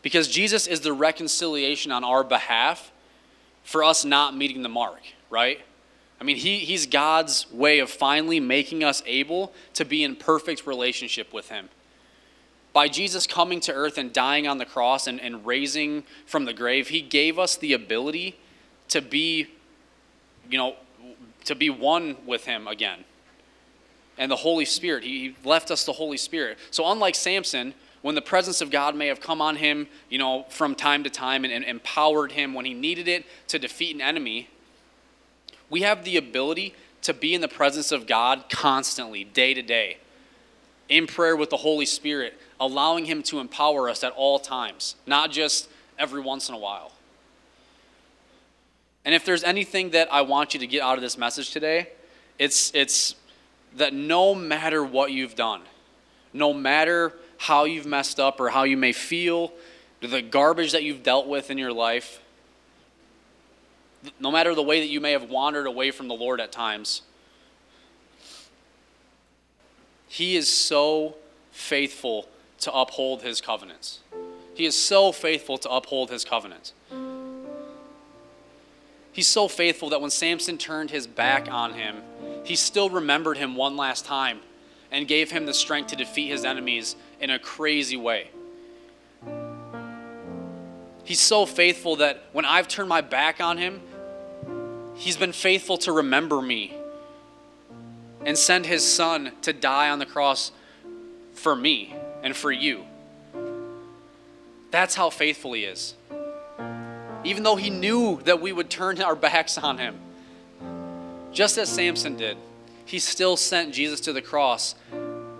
Because 0.02 0.28
Jesus 0.28 0.66
is 0.66 0.80
the 0.80 0.92
reconciliation 0.92 1.90
on 1.90 2.04
our 2.04 2.22
behalf 2.22 2.92
for 3.62 3.82
us 3.82 4.04
not 4.04 4.36
meeting 4.36 4.62
the 4.62 4.68
mark, 4.68 5.00
right? 5.30 5.60
I 6.20 6.24
mean, 6.24 6.36
he, 6.36 6.58
he's 6.58 6.86
God's 6.86 7.50
way 7.50 7.78
of 7.78 7.90
finally 7.90 8.38
making 8.38 8.84
us 8.84 9.02
able 9.06 9.52
to 9.74 9.84
be 9.84 10.04
in 10.04 10.14
perfect 10.14 10.66
relationship 10.66 11.32
with 11.32 11.48
Him. 11.48 11.68
By 12.74 12.88
Jesus 12.88 13.26
coming 13.26 13.60
to 13.60 13.72
earth 13.72 13.96
and 13.96 14.12
dying 14.12 14.46
on 14.46 14.58
the 14.58 14.66
cross 14.66 15.06
and, 15.06 15.18
and 15.18 15.46
raising 15.46 16.04
from 16.26 16.44
the 16.44 16.52
grave, 16.52 16.88
He 16.88 17.00
gave 17.00 17.38
us 17.38 17.56
the 17.56 17.72
ability 17.72 18.36
to 18.88 19.00
be, 19.00 19.46
you 20.50 20.58
know, 20.58 20.76
to 21.44 21.54
be 21.54 21.70
one 21.70 22.16
with 22.26 22.44
Him 22.44 22.68
again. 22.68 23.04
And 24.18 24.30
the 24.30 24.36
Holy 24.36 24.66
Spirit, 24.66 25.04
He 25.04 25.34
left 25.44 25.70
us 25.70 25.84
the 25.84 25.92
Holy 25.92 26.18
Spirit. 26.18 26.58
So, 26.70 26.90
unlike 26.90 27.14
Samson, 27.14 27.72
when 28.04 28.14
the 28.14 28.20
presence 28.20 28.60
of 28.60 28.70
God 28.70 28.94
may 28.94 29.06
have 29.06 29.18
come 29.18 29.40
on 29.40 29.56
him, 29.56 29.88
you 30.10 30.18
know, 30.18 30.44
from 30.50 30.74
time 30.74 31.04
to 31.04 31.10
time 31.10 31.42
and, 31.42 31.50
and 31.50 31.64
empowered 31.64 32.32
him 32.32 32.52
when 32.52 32.66
he 32.66 32.74
needed 32.74 33.08
it 33.08 33.24
to 33.48 33.58
defeat 33.58 33.94
an 33.94 34.02
enemy, 34.02 34.50
we 35.70 35.80
have 35.80 36.04
the 36.04 36.18
ability 36.18 36.74
to 37.00 37.14
be 37.14 37.34
in 37.34 37.40
the 37.40 37.48
presence 37.48 37.92
of 37.92 38.06
God 38.06 38.44
constantly, 38.50 39.24
day 39.24 39.54
to 39.54 39.62
day, 39.62 39.96
in 40.90 41.06
prayer 41.06 41.34
with 41.34 41.48
the 41.48 41.56
Holy 41.56 41.86
Spirit, 41.86 42.38
allowing 42.60 43.04
Him 43.04 43.22
to 43.24 43.40
empower 43.40 43.88
us 43.88 44.04
at 44.04 44.12
all 44.12 44.38
times, 44.38 44.96
not 45.06 45.30
just 45.30 45.68
every 45.98 46.20
once 46.20 46.48
in 46.48 46.54
a 46.54 46.58
while. 46.58 46.92
And 49.04 49.14
if 49.14 49.24
there's 49.24 49.44
anything 49.44 49.90
that 49.90 50.12
I 50.12 50.22
want 50.22 50.54
you 50.54 50.60
to 50.60 50.66
get 50.66 50.82
out 50.82 50.96
of 50.96 51.02
this 51.02 51.18
message 51.18 51.50
today, 51.50 51.88
it's, 52.38 52.72
it's 52.74 53.14
that 53.76 53.92
no 53.92 54.34
matter 54.34 54.82
what 54.82 55.12
you've 55.12 55.34
done, 55.34 55.60
no 56.32 56.52
matter 56.52 57.12
how 57.36 57.64
you've 57.64 57.86
messed 57.86 58.18
up 58.18 58.40
or 58.40 58.48
how 58.48 58.64
you 58.64 58.76
may 58.76 58.92
feel, 58.92 59.52
the 60.00 60.22
garbage 60.22 60.72
that 60.72 60.82
you've 60.82 61.02
dealt 61.02 61.26
with 61.26 61.50
in 61.50 61.58
your 61.58 61.72
life, 61.72 62.20
no 64.18 64.30
matter 64.30 64.54
the 64.54 64.62
way 64.62 64.80
that 64.80 64.88
you 64.88 65.00
may 65.00 65.12
have 65.12 65.30
wandered 65.30 65.66
away 65.66 65.90
from 65.90 66.08
the 66.08 66.14
Lord 66.14 66.40
at 66.40 66.52
times, 66.52 67.02
He 70.08 70.36
is 70.36 70.48
so 70.48 71.16
faithful 71.50 72.28
to 72.64 72.72
uphold 72.72 73.22
His 73.22 73.40
covenants. 73.40 74.00
He 74.54 74.66
is 74.66 74.76
so 74.76 75.12
faithful 75.12 75.58
to 75.58 75.70
uphold 75.70 76.10
His 76.10 76.24
covenants. 76.24 76.74
He's 79.14 79.28
so 79.28 79.46
faithful 79.46 79.90
that 79.90 80.00
when 80.00 80.10
Samson 80.10 80.58
turned 80.58 80.90
his 80.90 81.06
back 81.06 81.48
on 81.48 81.74
him, 81.74 82.02
he 82.42 82.56
still 82.56 82.90
remembered 82.90 83.38
him 83.38 83.54
one 83.54 83.76
last 83.76 84.04
time 84.04 84.40
and 84.90 85.06
gave 85.06 85.30
him 85.30 85.46
the 85.46 85.54
strength 85.54 85.90
to 85.90 85.96
defeat 85.96 86.30
his 86.30 86.44
enemies 86.44 86.96
in 87.20 87.30
a 87.30 87.38
crazy 87.38 87.96
way. 87.96 88.30
He's 91.04 91.20
so 91.20 91.46
faithful 91.46 91.94
that 91.96 92.24
when 92.32 92.44
I've 92.44 92.66
turned 92.66 92.88
my 92.88 93.02
back 93.02 93.40
on 93.40 93.56
him, 93.56 93.80
he's 94.96 95.16
been 95.16 95.32
faithful 95.32 95.78
to 95.78 95.92
remember 95.92 96.42
me 96.42 96.74
and 98.26 98.36
send 98.36 98.66
his 98.66 98.84
son 98.84 99.30
to 99.42 99.52
die 99.52 99.90
on 99.90 100.00
the 100.00 100.06
cross 100.06 100.50
for 101.34 101.54
me 101.54 101.94
and 102.24 102.34
for 102.34 102.50
you. 102.50 102.84
That's 104.72 104.96
how 104.96 105.10
faithful 105.10 105.52
he 105.52 105.62
is. 105.62 105.94
Even 107.22 107.44
though 107.44 107.54
he 107.54 107.70
knew 107.70 108.20
that 108.24 108.40
we 108.40 108.50
would 108.50 108.68
turn 108.68 109.00
our 109.00 109.14
backs 109.14 109.56
on 109.56 109.78
him, 109.78 109.96
just 111.32 111.58
as 111.58 111.68
Samson 111.68 112.16
did, 112.16 112.36
he 112.84 112.98
still 112.98 113.36
sent 113.36 113.72
Jesus 113.72 114.00
to 114.00 114.12
the 114.12 114.22
cross 114.22 114.74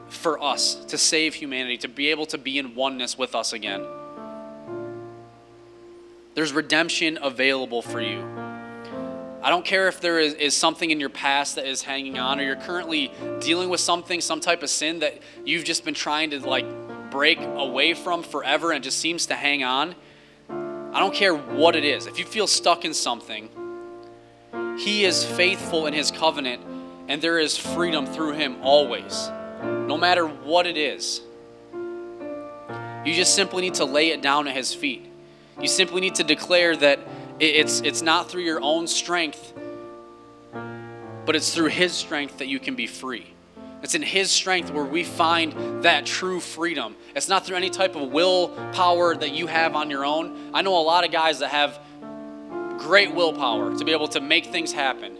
for 0.08 0.40
us 0.42 0.76
to 0.86 0.96
save 0.96 1.34
humanity, 1.34 1.78
to 1.78 1.88
be 1.88 2.10
able 2.10 2.26
to 2.26 2.38
be 2.38 2.58
in 2.58 2.74
oneness 2.74 3.18
with 3.18 3.34
us 3.34 3.52
again. 3.52 3.84
There's 6.34 6.52
redemption 6.52 7.18
available 7.20 7.82
for 7.82 8.00
you. 8.00 8.43
I 9.44 9.50
don't 9.50 9.64
care 9.64 9.88
if 9.88 10.00
there 10.00 10.18
is, 10.18 10.32
is 10.32 10.56
something 10.56 10.90
in 10.90 10.98
your 10.98 11.10
past 11.10 11.56
that 11.56 11.66
is 11.66 11.82
hanging 11.82 12.18
on, 12.18 12.40
or 12.40 12.44
you're 12.44 12.56
currently 12.56 13.12
dealing 13.40 13.68
with 13.68 13.80
something, 13.80 14.22
some 14.22 14.40
type 14.40 14.62
of 14.62 14.70
sin 14.70 15.00
that 15.00 15.18
you've 15.44 15.64
just 15.64 15.84
been 15.84 15.92
trying 15.92 16.30
to 16.30 16.40
like 16.40 16.64
break 17.10 17.38
away 17.38 17.92
from 17.92 18.22
forever 18.22 18.72
and 18.72 18.82
just 18.82 18.98
seems 18.98 19.26
to 19.26 19.34
hang 19.34 19.62
on. 19.62 19.94
I 20.48 20.98
don't 20.98 21.12
care 21.12 21.36
what 21.36 21.76
it 21.76 21.84
is. 21.84 22.06
If 22.06 22.18
you 22.18 22.24
feel 22.24 22.46
stuck 22.46 22.86
in 22.86 22.94
something, 22.94 23.50
He 24.78 25.04
is 25.04 25.26
faithful 25.26 25.86
in 25.86 25.92
His 25.92 26.10
covenant, 26.10 26.62
and 27.08 27.20
there 27.20 27.38
is 27.38 27.58
freedom 27.58 28.06
through 28.06 28.32
Him 28.32 28.56
always 28.62 29.30
no 29.62 29.98
matter 29.98 30.26
what 30.26 30.66
it 30.66 30.78
is. 30.78 31.20
You 33.04 33.12
just 33.12 33.34
simply 33.34 33.60
need 33.60 33.74
to 33.74 33.84
lay 33.84 34.08
it 34.08 34.22
down 34.22 34.48
at 34.48 34.56
His 34.56 34.72
feet. 34.72 35.04
You 35.60 35.68
simply 35.68 36.00
need 36.00 36.14
to 36.14 36.24
declare 36.24 36.74
that 36.76 36.98
it's, 37.40 37.80
it's 37.80 38.02
not 38.02 38.30
through 38.30 38.42
your 38.42 38.60
own 38.60 38.86
strength, 38.86 39.52
but 41.26 41.34
it's 41.34 41.54
through 41.54 41.68
His 41.68 41.92
strength 41.92 42.38
that 42.38 42.48
you 42.48 42.60
can 42.60 42.74
be 42.74 42.86
free. 42.86 43.26
It's 43.82 43.94
in 43.94 44.02
His 44.02 44.30
strength 44.30 44.70
where 44.70 44.84
we 44.84 45.04
find 45.04 45.82
that 45.82 46.06
true 46.06 46.40
freedom. 46.40 46.96
It's 47.14 47.28
not 47.28 47.44
through 47.44 47.56
any 47.56 47.70
type 47.70 47.96
of 47.96 48.10
willpower 48.10 49.14
that 49.16 49.32
you 49.32 49.46
have 49.46 49.74
on 49.74 49.90
your 49.90 50.04
own. 50.04 50.50
I 50.54 50.62
know 50.62 50.78
a 50.78 50.80
lot 50.80 51.04
of 51.04 51.10
guys 51.10 51.40
that 51.40 51.48
have 51.48 51.78
great 52.78 53.14
willpower 53.14 53.76
to 53.76 53.84
be 53.84 53.92
able 53.92 54.08
to 54.08 54.20
make 54.20 54.46
things 54.46 54.72
happen. 54.72 55.16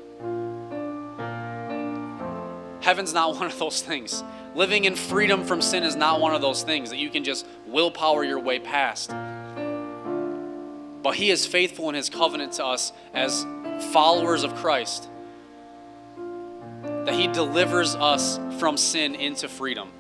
Heaven's 2.81 3.13
not 3.13 3.35
one 3.37 3.47
of 3.47 3.59
those 3.59 3.83
things. 3.83 4.23
Living 4.55 4.85
in 4.85 4.95
freedom 4.95 5.45
from 5.45 5.61
sin 5.61 5.83
is 5.83 5.97
not 5.97 6.21
one 6.21 6.35
of 6.35 6.41
those 6.41 6.63
things 6.63 6.91
that 6.91 6.99
you 6.99 7.11
can 7.11 7.25
just 7.25 7.47
willpower 7.67 8.23
your 8.25 8.39
way 8.39 8.61
past. 8.61 9.13
But 11.05 11.15
He 11.17 11.31
is 11.31 11.47
faithful 11.47 11.91
in 11.91 11.95
His 11.95 12.09
covenant 12.09 12.55
to 12.55 12.65
us 12.65 12.93
as 13.13 13.47
followers 13.93 14.43
of 14.43 14.55
Christ, 14.57 15.09
that 16.87 17.15
He 17.15 17.29
delivers 17.29 17.95
us 17.95 18.41
from 18.59 18.79
sin 18.79 19.15
into 19.15 19.49
freedom. 19.49 19.91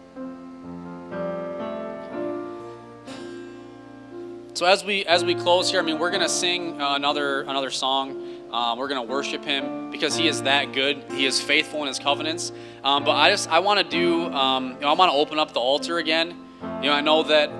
So 4.55 4.67
as 4.67 4.85
we 4.85 5.05
as 5.05 5.25
we 5.25 5.35
close 5.35 5.71
here, 5.71 5.81
I 5.81 5.83
mean, 5.83 5.99
we're 5.99 6.13
gonna 6.13 6.29
sing 6.29 6.81
uh, 6.81 6.95
another 6.95 7.43
another 7.43 7.71
song. 7.71 8.23
Um, 8.53 8.79
we're 8.79 8.89
to 8.89 9.03
worship 9.03 9.45
him 9.45 9.91
because 9.91 10.15
he 10.15 10.29
is 10.29 10.43
that 10.43 10.73
good. 10.73 11.03
He 11.11 11.27
is 11.27 11.41
faithful 11.41 11.81
in 11.81 11.89
his 11.89 11.99
covenants. 11.99 12.53
Um, 12.85 13.05
but 13.05 13.11
I 13.17 13.31
just 13.31 13.51
I 13.51 13.59
want 13.59 13.81
to 13.81 13.85
do 13.85 14.33
um, 14.33 14.75
you 14.75 14.81
know 14.83 14.89
I 14.89 14.93
want 14.93 15.11
to 15.11 15.17
open 15.17 15.41
up 15.41 15.53
the 15.53 15.61
altar 15.61 15.99
again. 15.99 16.37
You 16.63 16.89
know 16.89 16.93
I 16.93 17.01
know 17.01 17.25
that 17.25 17.51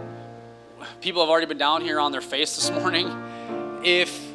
people 1.01 1.21
have 1.21 1.29
already 1.29 1.47
been 1.47 1.59
down 1.59 1.83
here 1.83 1.99
on 1.99 2.13
their 2.13 2.21
face 2.21 2.55
this 2.55 2.71
morning. 2.81 3.09
If 3.85 4.35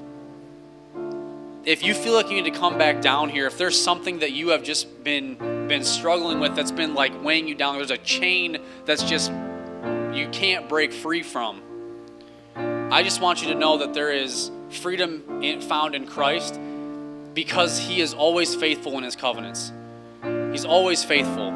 if 1.65 1.83
you 1.83 1.93
feel 1.93 2.13
like 2.13 2.29
you 2.29 2.41
need 2.41 2.51
to 2.51 2.57
come 2.57 2.77
back 2.77 3.01
down 3.01 3.29
here, 3.29 3.45
if 3.45 3.57
there's 3.57 3.79
something 3.79 4.19
that 4.19 4.31
you 4.31 4.49
have 4.49 4.63
just 4.63 5.03
been 5.03 5.67
been 5.67 5.83
struggling 5.83 6.39
with 6.39 6.55
that's 6.55 6.71
been 6.71 6.93
like 6.93 7.23
weighing 7.23 7.47
you 7.47 7.55
down, 7.55 7.75
there's 7.75 7.91
a 7.91 7.97
chain 7.97 8.59
that's 8.85 9.03
just 9.03 9.31
you 10.13 10.29
can't 10.31 10.69
break 10.69 10.93
free 10.93 11.23
from. 11.23 11.61
I 12.91 13.03
just 13.03 13.21
want 13.21 13.41
you 13.41 13.49
to 13.49 13.55
know 13.55 13.77
that 13.77 13.93
there 13.93 14.11
is 14.11 14.51
freedom 14.69 15.43
in, 15.43 15.61
found 15.61 15.95
in 15.95 16.05
Christ 16.07 16.59
because 17.33 17.79
he 17.79 18.01
is 18.01 18.13
always 18.13 18.55
faithful 18.55 18.97
in 18.97 19.03
his 19.03 19.15
covenants. 19.15 19.71
He's 20.51 20.65
always 20.65 21.03
faithful. 21.03 21.51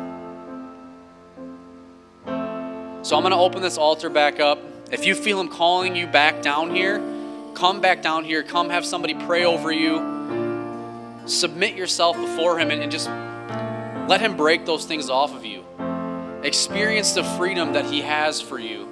So 3.03 3.17
I'm 3.17 3.21
going 3.21 3.31
to 3.31 3.37
open 3.37 3.61
this 3.61 3.77
altar 3.77 4.09
back 4.09 4.39
up. 4.39 4.59
If 4.91 5.05
you 5.05 5.15
feel 5.15 5.41
him 5.41 5.49
calling 5.49 5.95
you 5.95 6.07
back 6.07 6.41
down 6.41 6.73
here, 6.73 7.01
come 7.53 7.81
back 7.81 8.01
down 8.01 8.23
here. 8.23 8.43
Come 8.43 8.69
have 8.69 8.85
somebody 8.85 9.13
pray 9.13 9.45
over 9.45 9.71
you. 9.71 11.21
Submit 11.25 11.75
yourself 11.75 12.17
before 12.17 12.59
him 12.59 12.71
and, 12.71 12.81
and 12.81 12.91
just 12.91 13.07
let 14.09 14.19
him 14.19 14.35
break 14.35 14.65
those 14.65 14.85
things 14.85 15.09
off 15.09 15.33
of 15.35 15.45
you. 15.45 15.63
Experience 16.43 17.13
the 17.13 17.23
freedom 17.23 17.73
that 17.73 17.85
he 17.85 18.01
has 18.01 18.41
for 18.41 18.59
you 18.59 18.89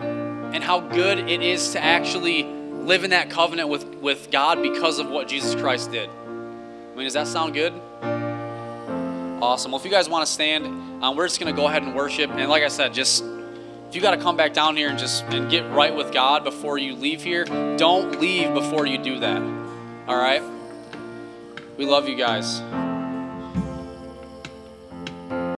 and 0.00 0.62
how 0.62 0.80
good 0.80 1.18
it 1.18 1.42
is 1.42 1.72
to 1.72 1.82
actually 1.82 2.42
live 2.42 3.04
in 3.04 3.10
that 3.10 3.30
covenant 3.30 3.68
with, 3.68 3.84
with 3.96 4.30
God 4.30 4.62
because 4.62 4.98
of 4.98 5.08
what 5.08 5.28
Jesus 5.28 5.54
Christ 5.54 5.92
did. 5.92 6.10
I 6.10 6.94
mean, 6.94 7.04
does 7.04 7.14
that 7.14 7.28
sound 7.28 7.54
good? 7.54 7.72
Awesome. 9.42 9.70
Well, 9.70 9.78
if 9.78 9.84
you 9.84 9.90
guys 9.90 10.08
want 10.08 10.26
to 10.26 10.30
stand, 10.30 10.66
um, 11.02 11.16
we're 11.16 11.26
just 11.26 11.40
going 11.40 11.54
to 11.54 11.58
go 11.58 11.66
ahead 11.66 11.82
and 11.82 11.94
worship. 11.94 12.30
And 12.30 12.50
like 12.50 12.62
I 12.62 12.68
said, 12.68 12.92
just 12.92 13.24
if 13.90 13.96
you 13.96 14.00
got 14.00 14.12
to 14.12 14.18
come 14.18 14.36
back 14.36 14.52
down 14.52 14.76
here 14.76 14.88
and 14.88 14.96
just 14.96 15.24
and 15.24 15.50
get 15.50 15.68
right 15.72 15.92
with 15.92 16.12
God 16.12 16.44
before 16.44 16.78
you 16.78 16.94
leave 16.94 17.24
here, 17.24 17.44
don't 17.76 18.20
leave 18.20 18.54
before 18.54 18.86
you 18.86 18.98
do 18.98 19.18
that. 19.18 19.42
All 20.06 20.16
right? 20.16 20.44
We 21.76 21.86
love 21.86 22.08
you 22.08 22.14
guys. 22.14 22.60